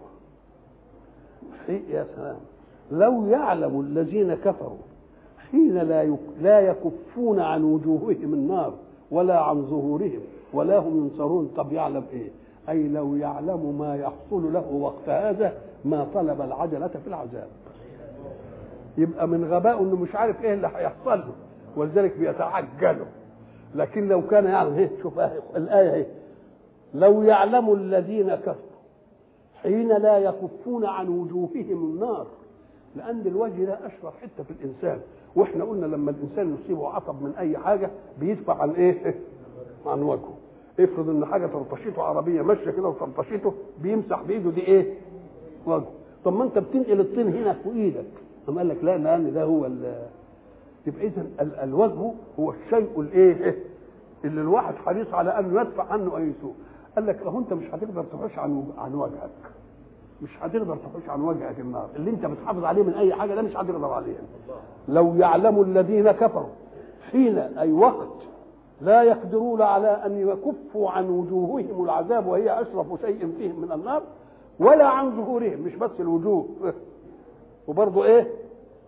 يا 1.69 2.07
سلام؟ 2.17 2.37
لو 2.91 3.27
يعلم 3.27 3.81
الذين 3.81 4.35
كفروا 4.35 4.79
حين 5.53 5.75
لا 5.79 6.17
لا 6.41 6.61
يكفون 6.61 7.41
عن 7.41 7.65
وجوههم 7.65 8.35
النار 8.35 8.75
ولا 9.11 9.41
عن 9.41 9.63
ظهورهم 9.63 10.21
ولا 10.53 10.79
هم 10.79 10.99
ينصرون. 11.05 11.51
طب 11.57 11.73
يعلم 11.73 12.05
إيه؟ 12.13 12.29
أي 12.69 12.89
لو 12.89 13.17
يعلم 13.17 13.79
ما 13.79 13.97
يحصل 13.97 14.53
له 14.53 14.73
وقت 14.73 15.09
هذا 15.09 15.55
ما 15.85 16.07
طلب 16.15 16.41
العجلة 16.41 16.89
في 16.89 17.07
العذاب. 17.07 17.49
يبقى 18.99 19.29
من 19.29 19.45
غباء 19.45 19.83
إنه 19.83 19.97
مش 19.97 20.15
عارف 20.15 20.45
إيه 20.45 20.55
اللي 20.55 20.67
هيحصل 20.75 21.19
له 21.19 21.33
ولذلك 21.77 22.17
بيتعجله 22.19 23.07
لكن 23.75 24.09
لو 24.09 24.27
كان 24.27 24.45
يعلم 24.45 24.75
إيه؟ 24.75 24.91
شوف 25.03 25.19
الآية 25.57 25.91
اهي 25.95 26.07
لو 26.95 27.23
يعلم 27.23 27.73
الذين 27.73 28.35
كفروا 28.35 28.73
حين 29.63 29.89
لا 29.89 30.19
يكفون 30.19 30.85
عن 30.87 31.09
وجوههم 31.09 31.85
النار 31.85 32.27
لأن 32.97 33.21
الوجه 33.27 33.65
ده 33.65 33.79
اشرف 33.87 34.15
حتة 34.23 34.45
في 34.45 34.51
الإنسان. 34.51 35.01
وإحنا 35.37 35.65
قلنا 35.65 35.87
لما 35.87 36.11
الإنسان 36.11 36.55
يصيبه 36.55 36.89
عصب 36.89 37.23
من 37.23 37.33
أي 37.39 37.59
حاجة 37.59 37.91
بيدفع 38.21 38.63
عن 38.63 38.71
إيه؟ 38.71 39.15
عن 39.87 40.03
وجهه. 40.03 40.35
افرض 40.81 41.09
إن 41.11 41.25
حاجة 41.27 41.47
ترطشيته 41.47 42.03
عربية 42.03 42.43
ماشية 42.43 42.71
كده 42.71 42.89
وترطشيته 42.89 43.55
بيمسح 43.83 44.23
بإيده 44.23 44.51
دي 44.51 44.61
إيه؟ 44.61 44.95
وجهه 45.67 45.91
طب 46.25 46.33
ما 46.37 46.45
أنت 46.45 46.59
بتنقل 46.59 47.01
الطين 47.01 47.29
هنا 47.29 47.53
في 47.53 47.69
إيدك. 47.71 48.05
قام 48.47 48.59
قال 48.59 48.69
لك 48.69 48.85
لا 48.85 48.99
لأن 48.99 49.33
ده 49.33 49.43
هو 49.43 49.67
يبقى 50.87 51.07
اذا 51.07 51.27
الوجه 51.41 52.13
هو 52.41 52.51
الشيء 52.51 53.01
الإيه؟ 53.01 53.55
اللي 54.25 54.41
الواحد 54.41 54.75
حريص 54.75 55.15
على 55.15 55.39
انه 55.39 55.61
يدفع 55.61 55.85
عنه 55.93 56.17
اي 56.17 56.33
سوء 56.41 56.55
قال 56.97 57.07
لك 57.07 57.23
اهو 57.23 57.39
أنت 57.39 57.53
مش 57.53 57.65
هتقدر 57.75 58.05
تحوش 58.05 58.39
عن 58.39 58.65
عن 58.79 58.95
وجهك. 58.95 59.31
مش 60.23 60.31
هتقدر 60.41 60.77
تحوش 60.77 61.09
عن 61.09 61.21
وجهك 61.21 61.61
النار. 61.61 61.89
اللي 61.97 62.11
انت 62.11 62.27
بتحافظ 62.27 62.65
عليه 62.65 62.83
من 62.83 62.95
أي 62.95 63.15
حاجة 63.15 63.35
ده 63.35 63.43
مش 63.43 63.57
هتقدر 63.57 63.93
عليه. 63.93 64.17
لو 64.89 65.15
يعلم 65.15 65.63
الذين 65.63 66.11
كفروا 66.13 66.49
حين 67.11 67.39
أي 67.39 67.73
وقت 67.73 68.09
لا 68.81 69.03
يقدرون 69.03 69.63
على 69.63 69.89
أن 69.89 70.29
يكفوا 70.29 70.91
عن 70.91 71.11
وجوههم 71.11 71.85
العذاب 71.85 72.27
وهي 72.27 72.61
أشرف 72.61 72.87
شيء 73.01 73.33
فيهم 73.39 73.61
من 73.61 73.73
النار 73.73 74.03
ولا 74.59 74.87
عن 74.87 75.11
ظهورهم 75.17 75.61
مش 75.61 75.75
بس 75.77 75.91
الوجوه. 76.01 76.47
وبرضه 77.69 78.05
إيه؟ 78.05 78.31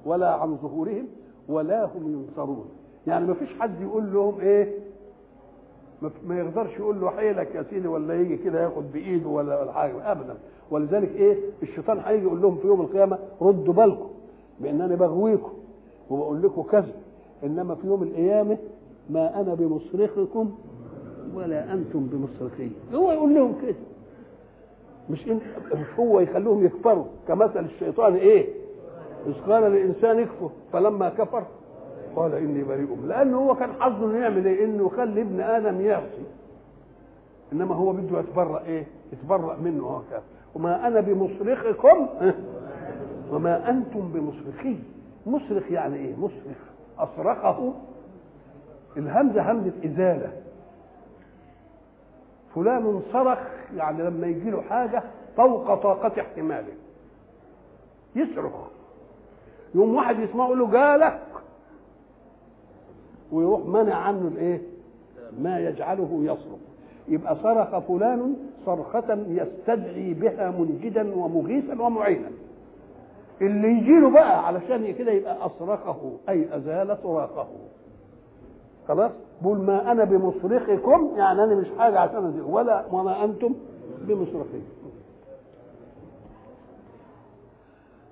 ولا 0.07 0.35
عن 0.35 0.57
ظهورهم 0.57 1.07
ولا 1.49 1.85
هم 1.85 2.13
ينصرون. 2.13 2.69
يعني 3.07 3.27
ما 3.27 3.35
فيش 3.35 3.49
حد 3.61 3.81
يقول 3.81 4.13
لهم 4.15 4.41
إيه؟ 4.41 4.79
ما 6.27 6.39
يقدرش 6.39 6.79
يقول 6.79 7.01
له 7.01 7.11
حيلك 7.11 7.55
يا 7.55 7.63
سيدي 7.63 7.89
ولا 7.89 8.15
يجي 8.21 8.37
كده 8.37 8.63
ياخد 8.63 8.93
بإيده 8.93 9.29
ولا 9.29 9.61
ولا 9.63 9.73
حاجة 9.73 10.13
ابدا. 10.13 10.35
ولذلك 10.71 11.11
إيه؟ 11.17 11.37
الشيطان 11.63 11.99
هيجي 11.99 12.23
يقول 12.25 12.43
لهم 12.43 12.57
في 12.57 12.67
يوم 12.67 12.81
القيامة 12.81 13.19
ردوا 13.43 13.75
بالكم 13.75 14.09
بانني 14.61 14.97
بغويكم 14.97 15.53
وبقول 16.11 16.43
لكم 16.43 16.63
كذا 16.63 16.93
إنما 17.45 17.75
في 17.75 17.87
يوم 17.87 18.03
القيامة 18.03 18.59
ما 19.11 19.41
أنا 19.41 19.55
بمصرخكم 19.55 20.55
ولا 21.35 21.73
أنتم 21.73 22.07
بمصرخي 22.07 22.71
هو 22.95 23.13
يقول 23.13 23.35
لهم 23.35 23.55
كده. 23.63 23.75
مش 25.11 25.29
انت 25.29 25.43
مش 25.75 25.87
هو 25.99 26.21
يخليهم 26.21 26.65
يكفروا 26.67 27.05
كمثل 27.29 27.65
الشيطان 27.65 28.15
إيه؟ 28.15 28.49
إذ 29.27 29.33
قال 29.53 29.63
للإنسان 29.63 30.19
اكفر 30.19 30.51
فلما 30.73 31.09
كفر 31.09 31.45
قال 32.17 32.35
إني 32.35 32.63
بريء 32.65 32.99
لأنه 33.07 33.39
هو 33.39 33.55
كان 33.55 33.73
حظه 33.81 34.05
إنه 34.07 34.19
يعمل 34.19 34.47
إيه؟ 34.47 34.65
إنه 34.65 34.87
يخلي 34.87 35.23
ابن 35.23 35.41
آدم 35.41 35.81
يعصي. 35.81 36.25
إنما 37.53 37.75
هو 37.75 37.93
بده 37.93 38.21
يتبرأ 38.21 38.61
إيه؟ 38.67 38.87
يتبرأ 39.13 39.57
منه 39.57 40.03
كافر 40.11 40.23
وما 40.55 40.87
أنا 40.87 41.01
بمصرخكم 41.01 42.09
وما 43.31 43.71
أنتم 43.71 44.13
بمصرخي. 44.13 44.79
مصرخ 45.27 45.71
يعني 45.71 45.97
إيه؟ 45.97 46.17
مصرخ. 46.17 46.57
أصرخه. 46.99 47.73
الهمزة 48.97 49.53
همزة 49.53 49.73
إزالة. 49.85 50.33
فلان 52.55 53.03
صرخ 53.13 53.39
يعني 53.77 54.03
لما 54.03 54.27
يجي 54.27 54.51
له 54.51 54.63
حاجة 54.63 55.03
فوق 55.37 55.75
طاقة 55.75 56.21
احتماله. 56.21 56.73
يصرخ. 58.17 58.53
يوم 59.75 59.95
واحد 59.95 60.19
يسمعه 60.19 60.49
له 60.55 60.71
جالك 60.71 61.21
ويروح 63.35 63.67
منع 63.67 63.95
عنه 63.95 64.29
الايه؟ 64.29 64.61
ما 65.39 65.59
يجعله 65.61 66.21
يصرخ. 66.23 66.59
يبقى 67.09 67.37
صرخ 67.43 67.79
فلان 67.79 68.37
صرخة 68.67 69.19
يستدعي 69.29 70.15
بها 70.15 70.51
منجدا 70.51 71.15
ومغيثا 71.15 71.83
ومعينا. 71.83 72.31
اللي 73.43 73.69
يجي 73.69 74.01
له 74.01 74.11
بقى 74.11 74.47
علشان 74.47 74.95
كده 74.95 75.13
يبقى 75.13 75.47
أصرخه 75.47 76.13
أي 76.29 76.57
أزال 76.57 76.99
صراخه. 77.03 77.47
خلاص؟ 78.89 79.11
بقول 79.43 79.59
ما 79.59 79.93
أنا 79.93 80.05
بمصرخكم 80.05 81.11
يعني 81.17 81.45
أنا 81.45 81.55
مش 81.55 81.67
حاجة 81.79 81.99
عشان 82.01 82.25
أزيل 82.27 82.43
ولا 82.43 82.85
وما 82.93 83.25
أنتم 83.25 83.55
بمصرخي 84.01 84.61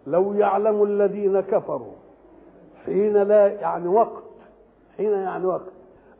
لو 0.07 0.33
يعلم 0.33 0.83
الذين 0.83 1.41
كفروا 1.41 1.93
حين 2.87 3.13
لا 3.13 3.47
يعني 3.47 3.89
وقت 3.89 4.22
حين 4.97 5.11
يعني 5.13 5.47
وقت. 5.47 5.73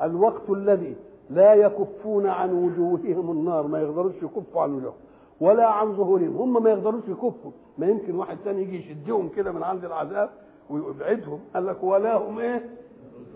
الوقت 0.03 0.51
الذي 0.51 0.97
لا 1.31 1.55
يكفون 1.55 2.27
عن 2.27 2.53
وجوههم 2.53 3.31
النار 3.31 3.67
ما 3.67 3.81
يقدروش 3.83 4.15
يكفوا 4.23 4.63
عن 4.63 4.73
وجوههم 4.75 4.95
ولا 5.41 5.67
عن 5.67 5.93
ظهورهم 5.97 6.37
هم 6.37 6.63
ما 6.63 6.71
يقدروش 6.71 7.03
يكفوا. 7.09 7.51
ما 7.79 7.87
يمكن 7.87 8.15
واحد 8.15 8.37
تاني 8.45 8.63
يجي 8.63 8.77
يشدهم 8.79 9.29
كده 9.29 9.53
من 9.53 9.63
عند 9.63 9.85
العذاب 9.85 10.31
ويبعدهم 10.71 11.41
قال 11.55 11.67
لك 11.67 11.83
ولا 11.85 12.17
هم 12.17 12.39
إيه؟ 12.39 12.71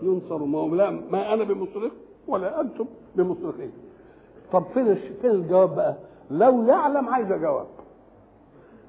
ينصروا 0.01 0.47
ما 0.47 0.59
هم 0.59 0.75
لا 0.75 0.89
ما 0.89 1.33
أنا 1.33 1.43
بمصرخ 1.43 1.91
ولا 2.27 2.61
أنتم 2.61 2.85
بمصرخين. 3.15 3.71
طب 4.53 4.63
فين 4.73 4.95
فين 4.95 5.31
الجواب 5.31 5.75
بقى؟ 5.75 5.95
لو 6.31 6.63
يعلم 6.63 7.09
عايز 7.09 7.27
جواب. 7.27 7.67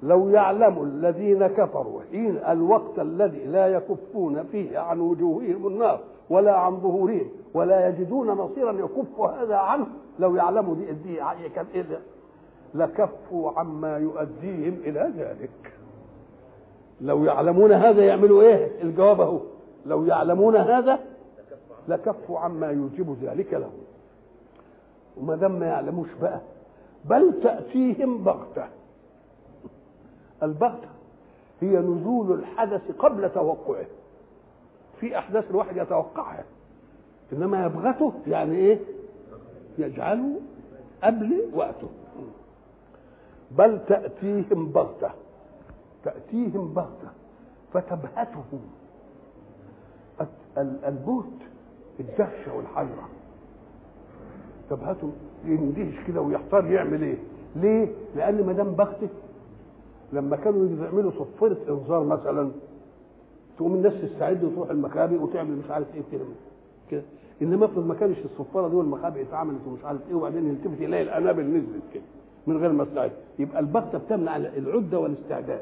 لو 0.02 0.28
يعلم 0.28 0.82
الذين 0.82 1.46
كفروا 1.46 2.00
حين 2.10 2.36
الوقت 2.48 2.98
الذي 2.98 3.44
لا 3.44 3.66
يكفون 3.66 4.42
فيه 4.42 4.78
عن 4.78 5.00
وجوههم 5.00 5.66
النار 5.66 6.00
ولا 6.30 6.56
عن 6.56 6.80
ظهورهم 6.80 7.28
ولا 7.54 7.88
يجدون 7.88 8.28
نصيرا 8.30 8.72
يكف 8.72 9.20
هذا 9.20 9.56
عنه. 9.56 9.86
لو 10.18 10.36
يعلموا 10.36 10.74
دي 10.74 10.92
دي 10.92 11.48
كان 11.54 11.66
إيه 11.74 12.00
لكفوا 12.74 13.52
عما 13.58 13.98
يؤديهم 13.98 14.74
إلى 14.84 15.12
ذلك. 15.16 15.72
لو 17.00 17.24
يعلمون 17.24 17.72
هذا 17.72 18.04
يعملوا 18.04 18.42
إيه؟ 18.42 18.82
الجواب 18.82 19.20
أهو. 19.20 19.40
لو 19.86 20.04
يعلمون 20.04 20.56
هذا 20.56 20.98
لكفوا 21.88 22.38
عما 22.38 22.66
يوجب 22.70 23.16
ذلك 23.22 23.54
لهم. 23.54 23.78
وما 25.20 25.36
دام 25.36 25.58
ما 25.58 25.66
يعلموش 25.66 26.08
بقى 26.22 26.40
بل 27.04 27.40
تأتيهم 27.42 28.24
بغتة. 28.24 28.64
البغتة 30.42 30.88
هي 31.60 31.78
نزول 31.78 32.32
الحدث 32.38 32.90
قبل 32.98 33.30
توقعه. 33.30 33.86
في 35.00 35.18
أحداث 35.18 35.50
الواحد 35.50 35.76
يتوقعها. 35.76 36.44
إنما 37.32 37.64
يبغته 37.66 38.12
يعني 38.26 38.56
إيه؟ 38.56 38.78
يجعله 39.78 40.40
قبل 41.04 41.40
وقته. 41.54 41.88
بل 43.50 43.80
تأتيهم 43.88 44.66
بغتة. 44.72 45.10
تأتيهم 46.04 46.74
بغتة. 46.74 47.08
فتبهتهم. 47.72 48.60
البهت 50.58 51.24
الدهشة 52.00 52.54
والحيرة. 52.56 53.08
تبهتهم. 54.70 55.12
يندهش 55.44 56.06
كده 56.06 56.20
ويحتار 56.20 56.66
يعمل 56.66 57.02
إيه؟ 57.02 57.18
ليه؟ 57.56 57.88
لأن 58.16 58.46
ما 58.46 58.52
دام 58.52 58.70
بغتة 58.72 59.08
لما 60.12 60.36
كانوا 60.36 60.84
يعملوا 60.84 61.10
صفيرة 61.10 61.58
إنذار 61.68 62.04
مثلا 62.04 62.50
تقوم 63.58 63.74
الناس 63.74 63.92
تستعد 64.02 64.44
وتروح 64.44 64.70
المخابئ 64.70 65.16
وتعمل 65.22 65.56
مش 65.56 65.70
عارف 65.70 65.86
إيه 65.94 66.02
كده. 66.12 66.24
كده. 66.90 67.02
إنما 67.42 67.64
افرض 67.66 67.86
ما 67.86 67.94
كانش 67.94 68.16
الصفارة 68.24 68.68
دي 68.68 68.76
والمخابئ 68.76 69.22
اتعملت 69.22 69.60
ومش 69.66 69.84
عارف 69.84 70.00
إيه 70.08 70.14
وبعدين 70.14 70.46
يلتفت 70.48 70.80
يلاقي 70.80 71.02
الأنابل 71.02 71.42
نزلت 71.44 71.82
كده 71.94 72.02
من 72.46 72.56
غير 72.56 72.72
ما 72.72 72.82
استعد 72.82 73.10
يبقى 73.38 73.60
البغته 73.60 73.98
بتمنع 73.98 74.36
العدة 74.36 74.98
والاستعداد 74.98 75.60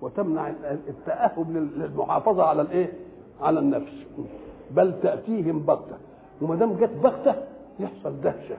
وتمنع 0.00 0.52
التأهب 0.88 1.50
للمحافظة 1.76 2.42
على 2.42 2.62
الإيه؟ 2.62 2.92
على 3.40 3.58
النفس. 3.60 3.92
بل 4.70 4.94
تأتيهم 5.02 5.58
بغته 5.58 5.96
وما 6.42 6.54
دام 6.56 6.72
جت 6.76 6.90
بغته 7.02 7.34
يحصل 7.80 8.20
دهشة. 8.20 8.56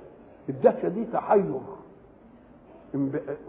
الدهشة 0.50 0.88
دي 0.88 1.06
تحير. 1.14 1.60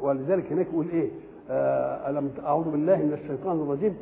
ولذلك 0.03 0.53
هناك 0.53 0.67
يقول 0.73 0.89
إيه؟ 0.89 1.11
آه 1.51 2.11
ألم 2.11 2.31
أعوذ 2.45 2.71
بالله 2.71 2.97
من 2.97 3.13
الشيطان 3.13 3.57
الرجيم. 3.61 3.97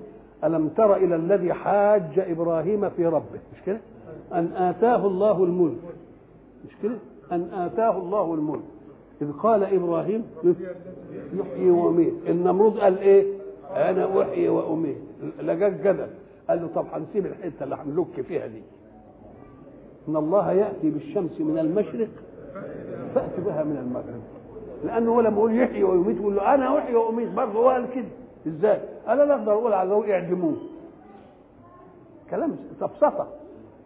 ألم 0.45 0.69
تر 0.69 0.97
إلى 0.97 1.17
الذي 1.17 1.53
حاج 1.53 2.19
إبراهيم 2.19 2.91
في 2.91 3.07
ربه؟ 3.07 3.41
مش 3.55 3.63
كده؟ 3.67 3.81
أن 4.33 4.53
آتاه 4.57 5.07
الله 5.07 5.45
الملك. 5.45 5.79
مش 6.69 6.73
كده؟ 6.83 6.97
أن 7.33 7.49
آتاه 7.53 7.99
الله 7.99 8.35
الملك. 8.35 8.65
إذ 9.23 9.33
قال 9.33 9.65
إبراهيم 9.65 10.25
يحيي 11.35 11.71
ويميت 11.71 12.15
النمرود 12.29 12.79
قال 12.79 12.99
إيه؟ 12.99 13.25
أنا 13.71 14.23
أحيي 14.23 14.49
وأميت. 14.49 14.97
لقاك 15.43 15.73
جدل 15.73 16.07
قال 16.49 16.63
له 16.63 16.69
طب 16.75 16.87
هنسيب 16.93 17.27
الحتة 17.27 17.65
اللي 17.65 17.75
هنلك 17.75 18.21
فيها 18.21 18.47
دي. 18.47 18.63
إن 20.09 20.17
الله 20.17 20.53
يأتي 20.53 20.91
بالشمس 20.91 21.41
من 21.41 21.59
المشرق 21.59 22.09
فأتي 23.15 23.41
بها 23.41 23.65
من 23.65 23.77
المغرب. 23.77 24.23
لأنه 24.85 25.11
هو 25.15 25.21
لما 25.21 25.37
يقول 25.37 25.59
يحيي 25.59 25.85
ويميت 25.85 26.17
يقول 26.17 26.37
له 26.37 26.55
أنا 26.55 26.79
أحيي 26.79 26.95
وأميت. 26.97 27.29
برضه 27.31 27.53
هو 27.59 27.69
قال 27.69 27.87
كده. 27.95 28.05
إزاي؟ 28.47 28.81
قال 29.07 29.21
أنا 29.21 29.35
أقدر 29.35 29.53
أقول 29.53 29.73
على 29.73 29.91
ذوق 29.91 30.09
اعدموه. 30.09 30.57
كلام 32.31 32.57
سفسطة 32.81 33.29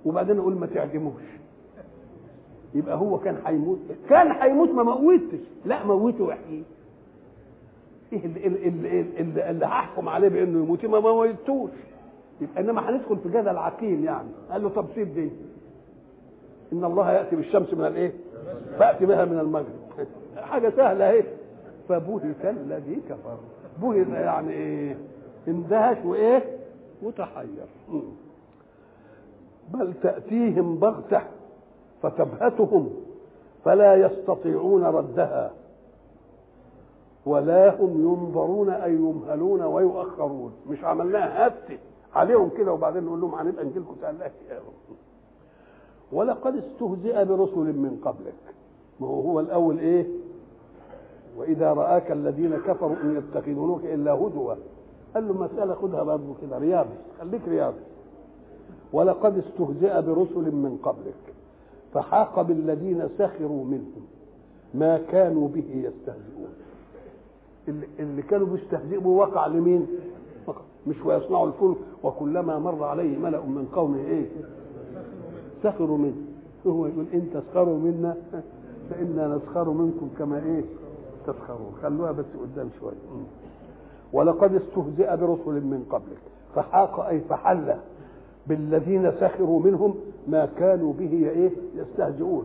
وبعدين 0.05 0.39
أقول 0.39 0.55
ما 0.55 0.67
تعدموش. 0.67 1.23
يبقى 2.75 2.97
هو 2.97 3.19
كان 3.19 3.37
هيموت. 3.47 3.79
كان 4.09 4.33
هيموت 4.33 4.69
ما 4.69 4.83
موتش. 4.83 5.41
لا 5.65 5.85
موته 5.87 6.25
واحييه 6.25 6.63
إيه 8.13 8.25
اللي, 8.25 8.47
اللي, 8.47 9.01
اللي, 9.01 9.51
اللي 9.51 9.67
هحكم 9.67 10.09
عليه 10.09 10.29
بإنه 10.29 10.59
يموت؟ 10.65 10.85
ما 10.85 11.01
موتوش. 11.01 11.71
يبقى 12.41 12.61
إنما 12.61 12.91
هندخل 12.91 13.17
في 13.17 13.29
جدل 13.29 13.57
عقيم 13.59 14.05
يعني. 14.05 14.29
قال 14.51 14.63
له 14.63 14.69
طب 14.69 14.87
سيب 14.95 15.15
دي. 15.15 15.31
إن 16.73 16.85
الله 16.85 17.13
يأتي 17.13 17.37
بالشمس 17.37 17.75
من 17.75 17.85
الإيه؟ 17.87 18.13
فأتي 18.79 19.07
بها 19.07 19.25
من 19.25 19.39
المغرب. 19.39 20.07
حاجة 20.51 20.73
سهلة 20.77 21.11
أهي. 21.11 21.23
فبهت 21.89 22.45
الذي 22.45 23.01
كفر. 23.09 23.39
بهت 23.83 24.09
يعني 24.09 24.53
إيه 24.53 24.97
اندهش 25.49 26.05
وإيه؟ 26.05 26.59
وتحير 27.03 27.67
بل 29.73 29.95
تأتيهم 30.03 30.77
بغتة 30.79 31.21
فتبهتهم 32.03 32.91
فلا 33.65 33.95
يستطيعون 33.95 34.85
ردها 34.85 35.51
ولا 37.27 37.75
هم 37.81 37.91
ينظرون 38.03 38.71
أي 38.71 38.95
يمهلون 38.95 39.63
ويؤخرون. 39.63 40.53
مش 40.71 40.85
عملناها 40.85 41.49
هفت 41.49 41.79
عليهم 42.15 42.49
كده 42.59 42.73
وبعدين 42.73 43.05
نقول 43.05 43.21
لهم 43.21 43.35
هنبقى 43.35 43.65
نجي 43.65 43.79
لكم 43.79 43.97
ولقد 46.13 46.57
استهزئ 46.57 47.25
برسل 47.25 47.59
من 47.79 48.01
قبلك. 48.05 48.35
ما 49.01 49.07
هو 49.07 49.21
هو 49.21 49.41
الأول 49.41 49.79
إيه؟ 49.79 50.07
وإذا 51.37 51.73
رآك 51.73 52.11
الذين 52.11 52.57
كفروا 52.57 52.97
إن 53.05 53.17
يتخذونك 53.17 53.85
إلا 53.85 54.13
هدوا 54.13 54.55
قال 55.15 55.29
له 55.29 55.35
مسألة 55.35 55.75
خدها 55.75 56.03
برضه 56.03 56.35
كده 56.43 56.59
رياضي 56.59 56.95
خليك 57.21 57.49
رياضي. 57.49 57.81
ولقد 58.93 59.39
استهزئ 59.39 60.03
برسل 60.03 60.55
من 60.55 60.79
قبلك 60.83 61.35
فحاق 61.95 62.43
بالذين 62.43 63.09
سخروا 63.19 63.65
منهم. 63.65 64.07
ما 64.75 64.99
كانوا 64.99 65.49
به 65.49 65.65
يستهزئون. 65.75 66.49
اللي, 67.99 68.23
كانوا 68.23 68.47
بيستهزئوا 68.47 69.25
وقع 69.25 69.47
لمين. 69.47 69.87
مش 70.87 70.97
ويصنعوا 71.05 71.47
الفلك. 71.47 71.77
وكلما 72.03 72.59
مر 72.59 72.85
عليه 72.85 73.19
ملأ 73.19 73.41
من 73.41 73.69
قومه 73.75 73.99
إيه؟ 73.99 74.27
سخروا 75.63 75.99
منه. 75.99 76.17
هو 76.67 76.87
يقول 76.87 77.05
إن 77.15 77.31
تسخروا 77.35 77.79
منا 77.79 78.17
فإنا 78.91 79.37
نسخر 79.37 79.71
منكم 79.71 80.09
كما 80.19 80.43
إيه؟ 80.47 80.65
تسخرون 81.33 81.73
خلوها 81.83 82.13
بس 82.13 82.25
قدام 82.43 82.69
شوية. 82.81 82.93
ولقد 84.13 84.55
استهزئ 84.55 85.17
برسل 85.17 85.57
من 85.73 85.87
قبلك. 85.91 86.23
فحاق 86.55 87.01
أي 87.01 87.21
فحل 87.21 87.75
بالذين 88.47 89.13
سخروا 89.21 89.61
منهم 89.61 89.95
ما 90.29 90.49
كانوا 90.59 90.93
به 90.93 91.13
إيه؟ 91.29 91.51
يستهزئون. 91.75 92.45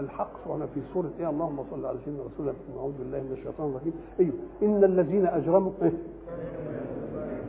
الحق 0.00 0.30
سبحانه 0.44 0.66
في 0.74 0.80
سورة 0.94 1.10
إيه؟ 1.20 1.30
اللهم 1.30 1.58
صل 1.70 1.86
على 1.86 1.98
سيدنا 2.04 2.22
رسول 2.22 2.48
الله 2.48 2.54
أعوذ 2.78 2.92
بالله 2.98 3.18
من 3.18 3.32
الشيطان 3.32 3.68
الرجيم. 3.70 3.92
أيوه. 4.20 4.34
إن 4.62 4.84
الذين 4.84 5.26
أجرموا 5.26 5.72
إيه؟ 5.82 5.92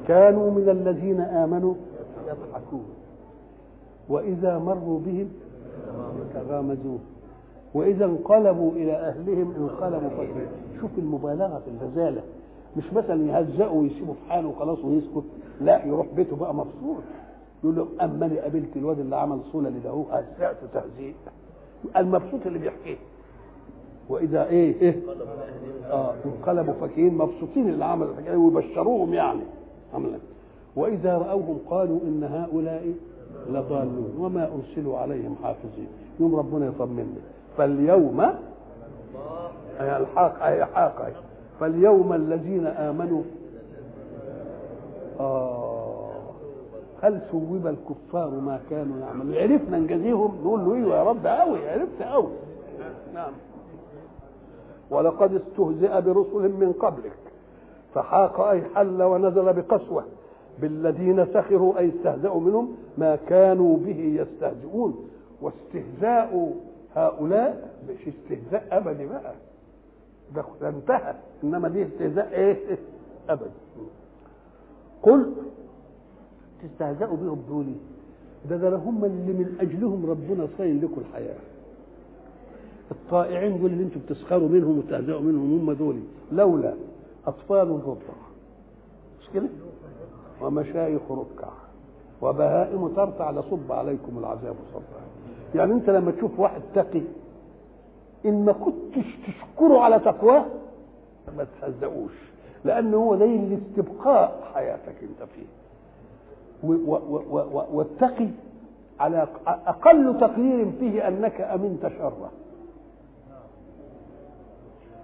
كانوا 0.07 0.51
من 0.51 0.70
الذين 0.70 1.22
آمنوا 1.22 1.74
يضحكون. 2.28 2.86
وإذا 4.09 4.57
مروا 4.57 4.99
بهم 4.99 5.30
يتغامزون 6.22 6.99
وإذا 7.78 8.05
انقلبوا 8.05 8.71
إلى 8.71 8.91
أهلهم 8.93 9.53
انقلبوا 9.59 10.09
فكرين 10.09 10.47
شوف 10.82 10.89
المبالغة 10.97 11.61
في 11.65 11.71
الرزاله 11.86 12.21
مش 12.78 12.93
مثلا 12.93 13.25
يهزقوا 13.39 13.82
ويسيبوا 13.82 14.13
في 14.13 14.32
حاله 14.32 14.47
وخلاص 14.47 14.86
ويسكت. 14.86 15.23
لا 15.61 15.86
يروح 15.86 16.07
بيته 16.15 16.36
بقى 16.36 16.55
مبسوط. 16.55 17.03
يقول 17.63 17.75
له 17.75 17.88
اما 18.01 18.25
أنا 18.25 18.41
قابلت 18.41 18.78
الواد 18.78 18.99
اللي 18.99 19.15
عمل 19.15 19.39
صولة 19.51 19.69
لده 19.69 19.89
هو 19.89 20.03
هزأت 20.11 20.57
تهزيء. 20.73 21.13
المبسوط 21.97 22.39
اللي 22.45 22.59
بيحكيه 22.59 22.95
وإذا 24.09 24.47
إيه 24.47 24.82
إيه؟ 24.82 24.95
آه 25.91 26.13
انقلبوا 26.25 26.73
فكين 26.73 27.13
مبسوطين 27.17 27.69
اللي 27.69 27.86
عملوا 27.86 28.11
الحكاية 28.11 28.36
ويبشروهم 28.38 29.13
يعني. 29.13 29.41
عملا. 29.93 30.17
وإذا 30.75 31.17
رأوهم 31.17 31.57
قالوا 31.69 31.99
إن 32.03 32.23
هؤلاء 32.23 32.93
لضالون 33.49 34.13
وما 34.19 34.49
أرسلوا 34.53 34.97
عليهم 34.97 35.36
حافظين. 35.43 35.88
يوم 36.19 36.36
ربنا 36.36 36.67
يطمني. 36.67 37.05
فاليوم 37.58 38.34
الحاق 39.80 40.43
أي 40.43 40.66
حاق 40.66 41.12
فاليوم 41.60 42.14
الذين 42.14 42.68
آمنوا 42.68 43.22
آه 45.20 46.08
هل 47.01 47.22
ثوب 47.32 47.68
الكفار 47.68 48.30
ما 48.30 48.60
كانوا 48.70 48.99
يعملون؟ 48.99 49.36
عرفنا 49.36 49.80
نجازيهم 49.80 50.38
نقول 50.43 50.60
له 50.60 50.76
إيوه 50.76 50.97
يا 50.97 51.03
رب 51.03 51.28
قوي 51.28 51.70
عرفت 51.70 52.01
قوي 52.01 52.32
نعم. 53.14 53.32
ولقد 54.89 55.34
استهزئ 55.34 56.01
برسل 56.01 56.51
من 56.51 56.74
قبلك 56.80 57.18
فحاق 57.93 58.39
أي 58.41 58.64
حل 58.76 59.03
ونزل 59.03 59.53
بقسوة. 59.53 60.03
بالذين 60.62 61.26
سخروا 61.26 61.78
أي 61.80 61.89
استهزأوا 61.89 62.41
منهم 62.41 62.76
ما 62.97 63.16
كانوا 63.16 63.78
به 63.78 63.99
يستهزئون. 64.22 65.10
واستهزاء 65.41 66.53
هؤلاء 66.98 67.74
مش 67.89 68.08
استهزاء 68.08 68.68
أبدي 68.72 69.06
بقى. 69.06 69.34
ده 70.62 70.70
انتهى. 70.70 71.16
إنما 71.43 71.68
دي 71.70 71.84
استهزاء 71.86 72.30
إيه؟ 72.34 72.78
أبدي. 73.30 73.50
قل 75.04 75.34
تستهزئوا 76.64 77.18
بهم 77.18 77.41
دول 77.50 77.66
ده 78.50 78.58
ده 78.58 78.76
هم 78.78 79.06
اللي 79.06 79.34
من 79.34 79.58
أجلهم 79.60 80.06
ربنا 80.10 80.48
صاين 80.58 80.82
لكم 80.82 81.02
الحياة. 81.02 81.36
الطائعين 82.91 83.60
دول 83.60 83.72
اللي 83.72 83.84
أنتم 83.84 84.00
بتسخروا 84.06 84.50
منهم 84.50 84.78
وتهزئوا 84.78 85.20
منهم 85.22 85.60
هم 85.60 85.74
دول 85.74 86.00
لولا 86.32 86.74
أطفال 87.28 87.70
رضع 87.70 87.95
مش 89.22 89.30
كده؟ 89.34 89.48
ومشايخ 90.41 91.02
ركع. 91.12 91.50
وبهائم 92.22 92.88
ترتع 92.95 93.32
لصب 93.32 93.72
عليكم 93.72 94.18
العذاب 94.18 94.56
صبا 94.74 95.02
يعني 95.56 95.74
انت 95.74 95.89
لما 95.89 96.12
تشوف 96.12 96.39
واحد 96.39 96.62
تقي 96.76 97.02
إن 98.26 98.45
ما 98.45 98.52
كنتش 98.52 99.06
تشكره 99.28 99.80
على 99.80 100.00
تقواه 100.00 100.45
ما 101.38 101.48
تهزقوش 101.62 102.12
لأن 102.66 102.93
هو 102.93 103.16
ده 103.16 103.26
لاستبقاء 103.26 104.50
حياتك 104.54 104.95
أنت 105.04 105.30
فيه. 105.30 105.45
والتقي 107.74 108.28
على 109.00 109.28
أقل 109.48 110.18
تقدير 110.20 110.72
فيه 110.80 111.08
أنك 111.08 111.41
أمنت 111.41 111.88
شره. 111.88 112.32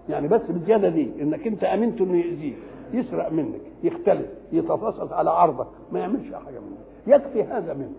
يعني 0.10 0.28
بس 0.28 0.42
بالزياده 0.50 0.90
دي 0.90 1.12
إنك 1.22 1.48
أنت 1.48 1.64
أمنت 1.64 2.02
إنه 2.02 2.18
يأذيك 2.18 2.58
يسرق 2.94 3.32
منك 3.32 3.62
يختلف 3.84 4.30
يتفصص 4.52 5.12
على 5.12 5.30
عرضك 5.30 5.68
ما 5.92 6.00
يعملش 6.00 6.34
حاجة 6.34 6.60
منك. 6.60 6.78
يكفي 7.08 7.44
هذا 7.44 7.74
منه. 7.74 7.94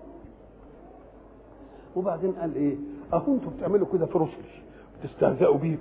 وبعدين 1.96 2.32
قال 2.32 2.54
إيه؟ 2.54 2.76
اهو 3.12 3.32
أنتوا 3.34 3.50
بتعملوا 3.58 3.86
كده 3.92 4.06
في 4.06 4.18
رسل 4.18 4.32
تستهزئوا 5.02 5.56
بيهم 5.58 5.78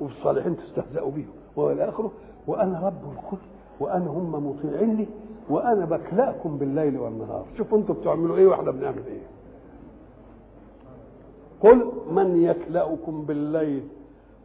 وفي 0.00 0.12
الصالحين 0.18 0.56
تستهزئوا 0.56 1.10
بيهم 1.10 1.30
وإلى 1.56 1.88
آخره 1.88 2.10
وأنا 2.46 2.80
رب 2.86 3.12
الكل 3.12 3.36
وأنا 3.80 4.06
هم 4.06 4.46
مطيعين 4.50 4.96
لي 4.96 5.06
وأنا 5.50 5.84
بكلاكم 5.84 6.58
بالليل 6.58 6.98
والنهار. 6.98 7.44
شوفوا 7.58 7.78
أنتوا 7.78 7.94
بتعملوا 7.94 8.36
إيه 8.36 8.46
وإحنا 8.46 8.70
بنعمل 8.70 9.02
إيه. 9.06 9.26
قل 11.60 11.92
من 12.10 12.42
يكلأكم 12.42 13.24
بالليل 13.24 13.82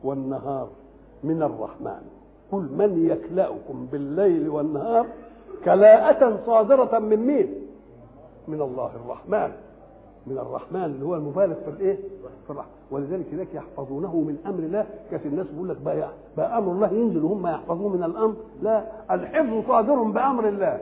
والنهار 0.04 0.70
من 1.24 1.44
الرحمن. 1.44 2.02
قل 2.52 2.62
من 2.78 3.06
يكلأكم 3.12 3.88
بالليل 3.92 4.50
والنهار 4.50 5.06
كلاءة 5.66 6.40
صادرة 6.46 7.00
من 7.00 7.18
مين؟ 7.20 7.54
من 8.48 8.62
الله 8.62 8.92
الرحمن. 9.06 9.52
من 10.28 10.38
الرحمن 10.38 10.84
اللي 10.84 11.06
هو 11.06 11.16
المبالغ 11.16 11.54
في 11.56 11.70
الايه؟ 11.70 11.96
في 12.46 12.50
الرحمن 12.50 12.72
ولذلك 12.92 13.26
هناك 13.34 13.48
يحفظونه 13.54 14.16
من 14.16 14.38
أمر 14.46 14.60
الله 14.60 14.86
كانت 15.12 15.26
الناس 15.26 15.48
بيقول 15.48 15.70
لك 15.70 15.78
بقى, 15.86 16.10
بقى 16.38 16.58
أمر 16.58 16.72
الله 16.72 16.94
ينزل 16.94 17.24
وهم 17.24 17.48
يحفظوه 17.48 17.90
من 17.90 18.04
الأمر 18.04 18.34
لا 18.62 18.84
الحفظ 19.12 19.68
صادر 19.68 19.96
بأمر 20.04 20.48
الله 20.48 20.80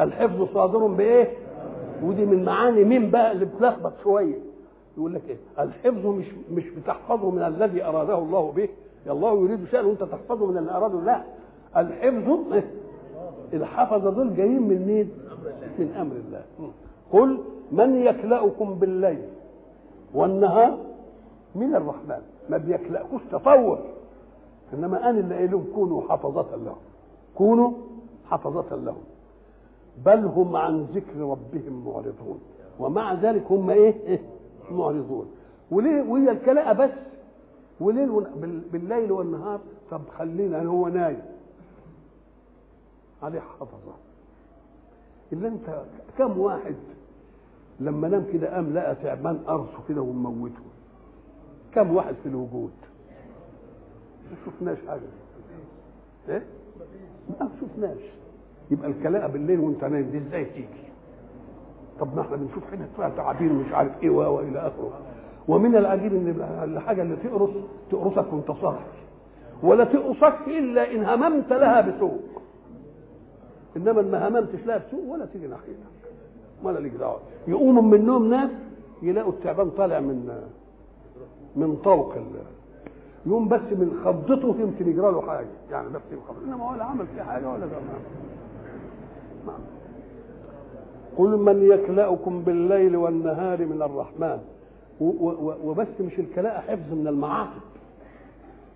الحفظ 0.00 0.48
صادر 0.54 0.86
بإيه؟ 0.86 1.32
ودي 2.02 2.26
من 2.26 2.44
معاني 2.44 2.84
مين 2.84 3.10
بقى 3.10 3.32
اللي 3.32 3.44
بتلخبط 3.44 3.92
شوية 4.02 4.38
يقول 4.96 5.14
لك 5.14 5.22
إيه؟ 5.28 5.36
الحفظ 5.64 6.06
مش 6.06 6.26
مش 6.52 6.68
بتحفظه 6.70 7.30
من 7.30 7.42
الذي 7.42 7.84
أراده 7.84 8.18
الله 8.18 8.52
به 8.52 8.68
الله 9.06 9.40
يريد 9.40 9.64
شيئا 9.70 9.82
وأنت 9.82 10.02
تحفظه 10.02 10.46
من 10.46 10.56
اللي 10.58 10.70
أراده 10.72 11.00
لا 11.00 11.22
الحفظ؟ 11.76 12.62
الحفظه 13.52 14.10
دول 14.10 14.36
جايين 14.36 14.62
من 14.62 14.86
مين؟ 14.86 15.10
من 15.78 15.94
أمر 16.00 16.16
الله 16.16 16.42
قل 17.12 17.38
من 17.72 17.96
يكلأكم 17.96 18.74
بالليل 18.74 19.22
والنهار 20.14 20.78
من 21.54 21.74
الرحمن. 21.74 22.22
ما 22.50 22.56
بيكلأكوش 22.56 23.20
تطور. 23.32 23.78
إنما 24.74 25.10
أنا 25.10 25.18
اللي 25.20 25.34
قايل 25.34 25.50
لهم 25.50 25.64
كونوا 25.74 26.02
حفظة 26.08 26.56
لهم. 26.56 26.76
كونوا 27.34 27.72
حفظة 28.24 28.76
لهم. 28.76 29.02
بل 30.04 30.24
هم 30.24 30.56
عن 30.56 30.82
ذكر 30.82 31.16
ربهم 31.20 31.84
معرضون. 31.86 32.40
ومع 32.80 33.14
ذلك 33.14 33.44
هم 33.50 33.70
إيه, 33.70 33.94
إيه؟ 34.06 34.20
معرضون. 34.70 35.30
وليه؟ 35.70 36.02
وهي 36.02 36.30
الكلاءة 36.30 36.72
بس. 36.72 36.90
وليل 37.80 38.26
بالليل 38.72 39.12
والنهار؟ 39.12 39.60
طب 39.90 40.00
خلينا 40.18 40.62
هو 40.64 40.88
نايم. 40.88 41.22
عليه 43.22 43.40
حفظة. 43.40 43.92
إلا 45.32 45.48
أنت 45.48 45.82
كم 46.18 46.38
واحد 46.38 46.74
لما 47.80 48.08
نام 48.08 48.24
كده 48.32 48.54
قام 48.54 48.74
لقى 48.74 48.94
تعبان 48.94 49.38
قرصه 49.38 49.78
كده 49.88 50.00
وموته 50.02 50.62
كم 51.74 51.94
واحد 51.96 52.14
في 52.22 52.28
الوجود؟ 52.28 52.70
ما 54.30 54.36
شفناش 54.46 54.78
حاجة 54.88 55.00
إيه؟ 56.28 56.42
ما 57.40 57.48
شفناش. 57.60 57.98
يبقى 58.70 58.90
الكلاءة 58.90 59.26
بالليل 59.26 59.60
وانت 59.60 59.84
نايم 59.84 60.10
دي 60.10 60.18
إزاي 60.18 60.44
تيجي؟ 60.44 60.88
طب 62.00 62.16
ما 62.16 62.22
إحنا 62.22 62.36
بنشوف 62.36 62.64
حاجة 62.70 62.86
فيها 62.96 63.08
تعابين 63.08 63.52
مش 63.54 63.72
عارف 63.72 64.02
إيه 64.02 64.10
والى 64.10 64.58
آخره. 64.58 65.00
ومن 65.48 65.76
العجيب 65.76 66.12
إن 66.14 66.28
الحاجة 66.76 67.02
اللي 67.02 67.16
تقرص 67.16 67.50
تقرصك 67.90 68.32
وانت 68.32 68.50
صاحي. 68.52 68.84
ولا 69.62 69.84
تقرصك 69.84 70.38
إلا 70.46 70.92
إن 70.92 71.04
هممت 71.04 71.52
لها 71.52 71.80
بسوء. 71.80 72.20
إنما 73.76 74.02
ما 74.02 74.28
هممتش 74.28 74.66
لها 74.66 74.78
بسوء 74.78 75.04
ولا 75.06 75.26
تيجي 75.26 75.46
ناحيتك. 75.46 75.97
ولا 76.62 76.78
ليك 76.78 76.92
دعوه 76.94 77.20
يقوموا 77.48 77.82
من 77.82 77.94
النوم 77.94 78.30
ناس 78.30 78.50
يلاقوا 79.02 79.32
التعبان 79.32 79.70
طالع 79.70 80.00
من 80.00 80.42
من 81.56 81.76
طوق 81.84 82.14
يوم 83.26 83.48
بس 83.48 83.60
من 83.60 84.00
خضته 84.04 84.54
يمكن 84.60 84.88
يجرى 84.90 85.12
له 85.12 85.20
حاجة 85.20 85.46
يعني 85.70 85.88
بس 85.88 86.00
من 86.12 86.18
خضته 86.28 86.44
إنما 86.44 86.70
ولا 86.72 86.84
عمل 86.84 87.06
فيه 87.06 87.22
حاجة 87.22 87.48
ولا 87.52 87.66
ده 87.66 87.76
قل 91.18 91.36
من 91.36 91.62
يكلأكم 91.62 92.42
بالليل 92.42 92.96
والنهار 92.96 93.66
من 93.66 93.82
الرحمن. 93.82 94.38
وبس 95.64 95.86
مش 96.00 96.18
الكلاء 96.18 96.60
حفظ 96.60 96.92
من 96.92 97.06
المعاصي. 97.06 97.60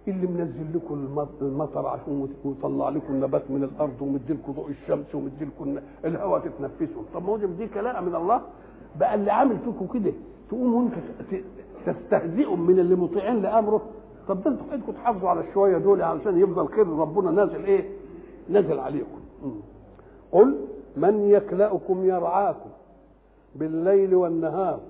اللي 0.09 0.27
منزل 0.27 0.67
لكم 0.77 0.95
المطر 1.43 1.87
عشان 1.87 2.29
ويطلع 2.45 2.89
لكم 2.89 3.13
النبات 3.15 3.51
من 3.51 3.65
الأرض 3.65 4.03
ومدي 4.03 4.33
لكم 4.33 4.53
ضوء 4.53 4.71
الشمس 4.71 5.15
ومدي 5.15 5.45
لكم 5.45 5.79
الهواء 6.05 6.41
تتنفسوا 6.41 7.03
طب 7.15 7.23
ما 7.23 7.29
هو 7.29 7.37
دي 7.37 7.67
كلاء 7.67 8.03
من 8.03 8.15
الله؟ 8.15 8.41
بقى 9.01 9.15
اللي 9.15 9.31
عامل 9.33 9.59
فيكم 9.59 9.87
كده 9.99 10.13
تقوموا 10.49 10.83
أنتوا 10.83 11.39
تستهزئوا 11.87 12.57
من 12.57 12.79
اللي 12.79 12.95
مطيعين 12.95 13.43
لأمره. 13.43 13.83
طب 14.29 14.43
ده 14.43 14.51
أنتوا 14.51 14.67
بدكم 14.77 14.93
تحافظوا 14.93 15.29
على 15.29 15.41
الشوية 15.49 15.79
دول 15.79 16.03
علشان 16.03 16.39
يفضل 16.41 16.69
خير 16.69 16.87
ربنا 16.89 17.31
نازل 17.31 17.65
إيه؟ 17.65 17.89
نازل 18.49 18.79
عليكم. 18.79 19.19
قل 20.33 20.57
من 20.97 21.21
يكلأكم 21.21 22.05
يرعاكم 22.05 22.71
بالليل 23.57 24.15
والنهار 24.15 24.81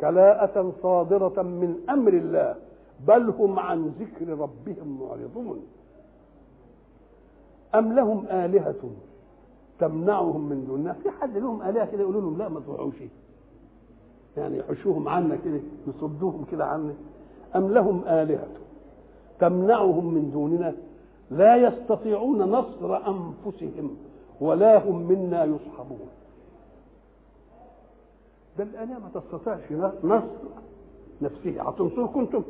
كلاءة 0.00 0.72
صادرة 0.82 1.42
من 1.42 1.74
أمر 1.90 2.12
الله 2.12 2.54
بل 3.06 3.30
هم 3.30 3.58
عن 3.58 3.86
ذكر 3.86 4.28
ربهم 4.28 5.00
معرضون. 5.00 5.62
أم 7.74 7.92
لهم 7.92 8.26
آلهة 8.26 8.90
تمنعهم 9.78 10.48
من 10.48 10.64
دوننا 10.66 10.92
في 10.92 11.10
حد 11.10 11.36
لهم 11.36 11.62
آلهة 11.62 11.86
كده 11.92 12.00
يقولوا 12.02 12.20
لهم 12.20 12.38
لا 12.38 12.48
ما 12.48 12.60
تروحوش. 12.60 12.94
يعني 14.36 14.58
يحشوهم 14.58 15.08
عنا 15.08 15.36
كده 15.36 15.60
يصدوهم 15.86 16.44
كده 16.50 16.64
عنا. 16.66 16.94
أم 17.56 17.68
لهم 17.68 18.04
آلهة 18.06 18.48
تمنعهم 19.38 20.14
من 20.14 20.30
دوننا؟ 20.30 20.74
لا 21.30 21.56
يستطيعون 21.56 22.42
نصر 22.42 22.96
أنفسهم 22.96 23.96
ولا 24.40 24.88
هم 24.88 25.02
منا 25.08 25.44
يصحبون. 25.44 26.08
ده 28.58 28.64
الآلهة 28.64 28.98
ما 28.98 29.10
تستطيعش 29.14 29.72
نصر 30.04 30.24
نفسها. 31.22 31.70
هتنصركم 31.70 32.20
أنتم. 32.20 32.42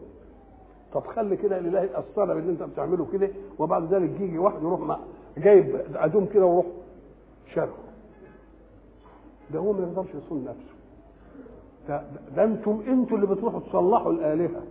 طب 0.95 1.07
خلي 1.07 1.37
كده 1.37 1.59
الإله 1.59 1.81
يأثرها 1.81 2.35
باللي 2.35 2.53
أنت 2.53 2.63
بتعمله 2.63 3.07
كده 3.13 3.29
وبعد 3.59 3.95
ذلك 3.95 4.21
يجي 4.21 4.39
واحد 4.39 4.63
يروح 4.63 4.99
جايب 5.39 5.81
أدوم 5.95 6.27
كده 6.27 6.47
ويروح 6.47 6.67
شرقه 7.55 7.77
ده 9.51 9.59
هو 9.59 9.73
ما 9.73 9.81
يقدرش 9.83 10.09
يصون 10.25 10.45
نفسه. 10.45 10.75
ده, 11.89 12.03
ده 12.37 12.45
أنتم 12.45 12.83
أنتوا 12.89 13.17
اللي 13.17 13.27
بتروحوا 13.27 13.61
تصلحوا 13.61 14.13
الآلهة. 14.13 14.63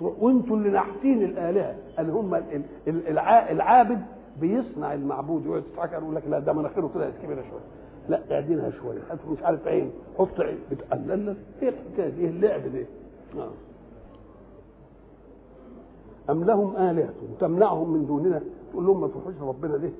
وأنتوا 0.00 0.56
اللي 0.56 0.68
ناحتين 0.70 1.22
الآلهة. 1.22 1.76
اللي 1.98 2.12
هم 2.12 2.34
ال- 2.34 2.62
ال- 2.88 3.08
الع- 3.08 3.50
العابد 3.50 4.02
بيصنع 4.40 4.94
المعبود 4.94 5.46
يقعد 5.46 5.62
يضحك 5.72 5.92
يقول 5.92 6.14
لك 6.14 6.22
لا 6.28 6.38
ده 6.38 6.52
مناخيره 6.52 6.90
طلعت 6.94 7.12
كبيره 7.22 7.42
شوية. 7.50 7.60
لا 8.08 8.34
اعدلها 8.34 8.70
شوية. 8.70 8.98
مش 9.30 9.42
عارف 9.42 9.66
عين. 9.68 9.90
حط 10.18 10.40
عين. 10.40 10.58
بتقلل 10.70 11.36
إيه 11.62 11.68
الحكاية 11.68 12.08
دي؟ 12.08 12.20
إيه 12.22 12.28
اللعب 12.30 12.60
ده؟ 12.72 12.84
آه. 13.42 13.48
أم 16.30 16.44
لهم 16.44 16.76
آلهة 16.76 17.08
تمنعهم 17.40 17.90
من 17.92 18.06
دوننا 18.06 18.42
تقول 18.72 18.86
لهم 18.86 19.00
ما 19.00 19.08
تروحوش 19.08 19.34
ربنا 19.42 19.76
ليه؟ 19.76 19.92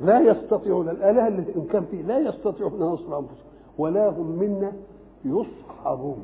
لا 0.00 0.20
يستطيعون 0.20 0.88
الآلهة 0.88 1.28
اللي 1.28 1.44
إن 1.56 1.66
كان 1.72 1.84
فيه 1.90 2.02
لا 2.02 2.18
يستطيعون 2.18 2.72
ينصروا 2.72 3.18
أنفسهم 3.18 3.46
ولا 3.78 4.08
هم 4.08 4.26
منا 4.38 4.72
يصحبون 5.24 6.18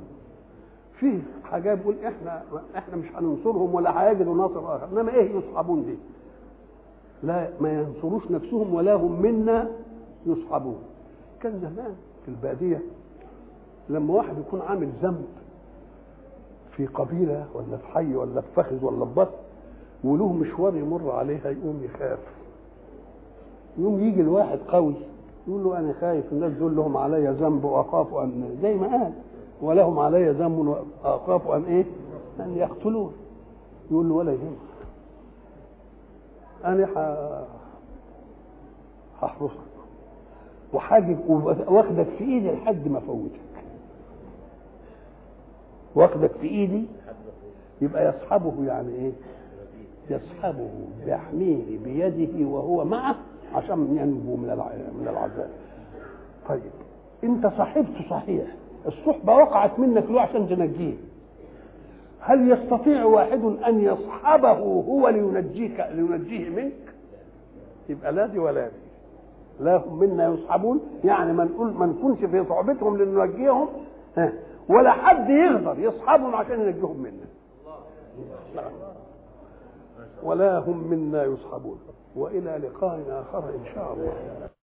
فيه 0.98 1.18
حاجات 1.44 1.78
بيقول 1.78 1.94
إحنا 2.04 2.42
إحنا 2.76 2.96
مش 2.96 3.06
هننصرهم 3.16 3.74
ولا 3.74 4.02
هيجدوا 4.10 4.34
ناصر 4.36 4.76
آخر 4.76 4.88
إنما 4.92 5.12
إيه 5.14 5.36
يصحبون 5.36 5.84
دي؟ 5.84 5.94
لا 7.22 7.48
ما 7.60 7.72
ينصروش 7.72 8.30
نفسهم 8.30 8.74
ولا 8.74 8.94
هم 8.94 9.22
منا 9.22 9.70
يصحبون 10.26 10.76
كان 11.40 11.58
زمان 11.60 11.94
في 12.24 12.28
البادية 12.28 12.82
لما 13.88 14.14
واحد 14.14 14.38
يكون 14.38 14.60
عامل 14.60 14.88
ذنب 15.02 15.24
في 16.76 16.86
قبيلة 16.86 17.46
ولا 17.54 17.76
في 17.76 17.86
حي 17.86 18.14
ولا 18.16 18.40
في 18.40 18.46
فخذ 18.56 18.84
ولا 18.84 19.04
في 19.04 19.10
بطن 19.16 19.30
وله 20.04 20.32
مشوار 20.32 20.76
يمر 20.76 21.10
عليها 21.10 21.50
يقوم 21.50 21.80
يخاف. 21.84 22.18
يقوم 23.78 24.00
يجي 24.00 24.20
الواحد 24.20 24.58
قوي 24.68 24.94
يقول 25.48 25.64
له 25.64 25.78
أنا 25.78 25.92
خايف 25.92 26.32
الناس 26.32 26.52
دول 26.52 26.76
لهم 26.76 26.96
علي 26.96 27.28
ذنب 27.28 27.64
وأخاف 27.64 28.14
أن 28.14 28.58
زي 28.62 28.74
ما 28.74 28.86
قال 28.86 29.12
ولهم 29.62 29.98
علي 29.98 30.30
ذنب 30.30 30.58
وأخاف 31.04 31.48
أن 31.48 31.64
إيه؟ 31.64 31.84
أن 32.40 32.56
يقتلون. 32.56 33.12
يقول 33.90 34.08
له 34.08 34.14
ولا 34.14 34.32
يهمك. 34.32 34.58
أنا 36.64 36.86
ح- 36.86 37.44
هحرسك. 39.24 39.54
وحاجب 40.74 41.18
واخدك 41.68 42.06
في 42.18 42.24
إيدي 42.24 42.50
لحد 42.50 42.88
ما 42.88 42.98
افوتك 42.98 43.40
واخدك 45.94 46.30
في 46.32 46.48
ايدي؟ 46.48 46.84
يبقى 47.80 48.08
يصحبه 48.08 48.64
يعني 48.66 48.88
إيه؟ 48.94 49.12
يصحبه 50.10 50.68
يحميه 51.06 51.78
بيده 51.84 52.46
وهو 52.48 52.84
معه 52.84 53.14
عشان 53.54 53.78
ينجو 53.96 54.36
من 54.36 54.48
من 55.00 55.08
العذاب. 55.08 55.50
طيب 56.48 56.60
انت 57.24 57.46
صاحبته 57.46 58.10
صحيح. 58.10 58.44
الصحبة 58.86 59.32
وقعت 59.36 59.78
منك 59.78 60.04
له 60.10 60.20
عشان 60.20 60.48
تنجيه؟ 60.48 60.94
هل 62.20 62.50
يستطيع 62.52 63.04
واحد 63.04 63.40
أن 63.66 63.80
يصحبه 63.80 64.50
هو 64.58 65.08
لينجيك 65.08 65.86
لينجيه 65.90 66.48
منك؟ 66.50 66.72
يبقى 67.88 68.12
لا 68.12 68.26
دي 68.26 68.38
ولا 68.38 68.66
دي. 68.68 68.74
لا 69.60 69.76
هم 69.76 69.98
منا 69.98 70.28
يصحبون 70.34 70.80
يعني 71.04 71.32
ما 71.32 71.44
نقول 71.44 71.72
ما 71.72 71.86
نكونش 71.86 72.18
في 72.18 72.44
صحبتهم 72.48 72.96
لننجيهم 72.96 73.66
ها، 74.16 74.32
ولا 74.68 74.92
حد 74.92 75.30
يقدر 75.30 75.78
يصحبهم 75.78 76.34
عشان 76.34 76.60
ينجيهم 76.60 76.96
منا. 77.02 77.26
ولا 80.22 80.58
هم 80.58 80.88
منا 80.90 81.24
يصحبون 81.24 81.78
وإلى 82.16 82.56
لقاء 82.56 83.00
آخر 83.08 83.48
إن 83.48 83.64
شاء 83.74 83.92
الله 83.92 84.48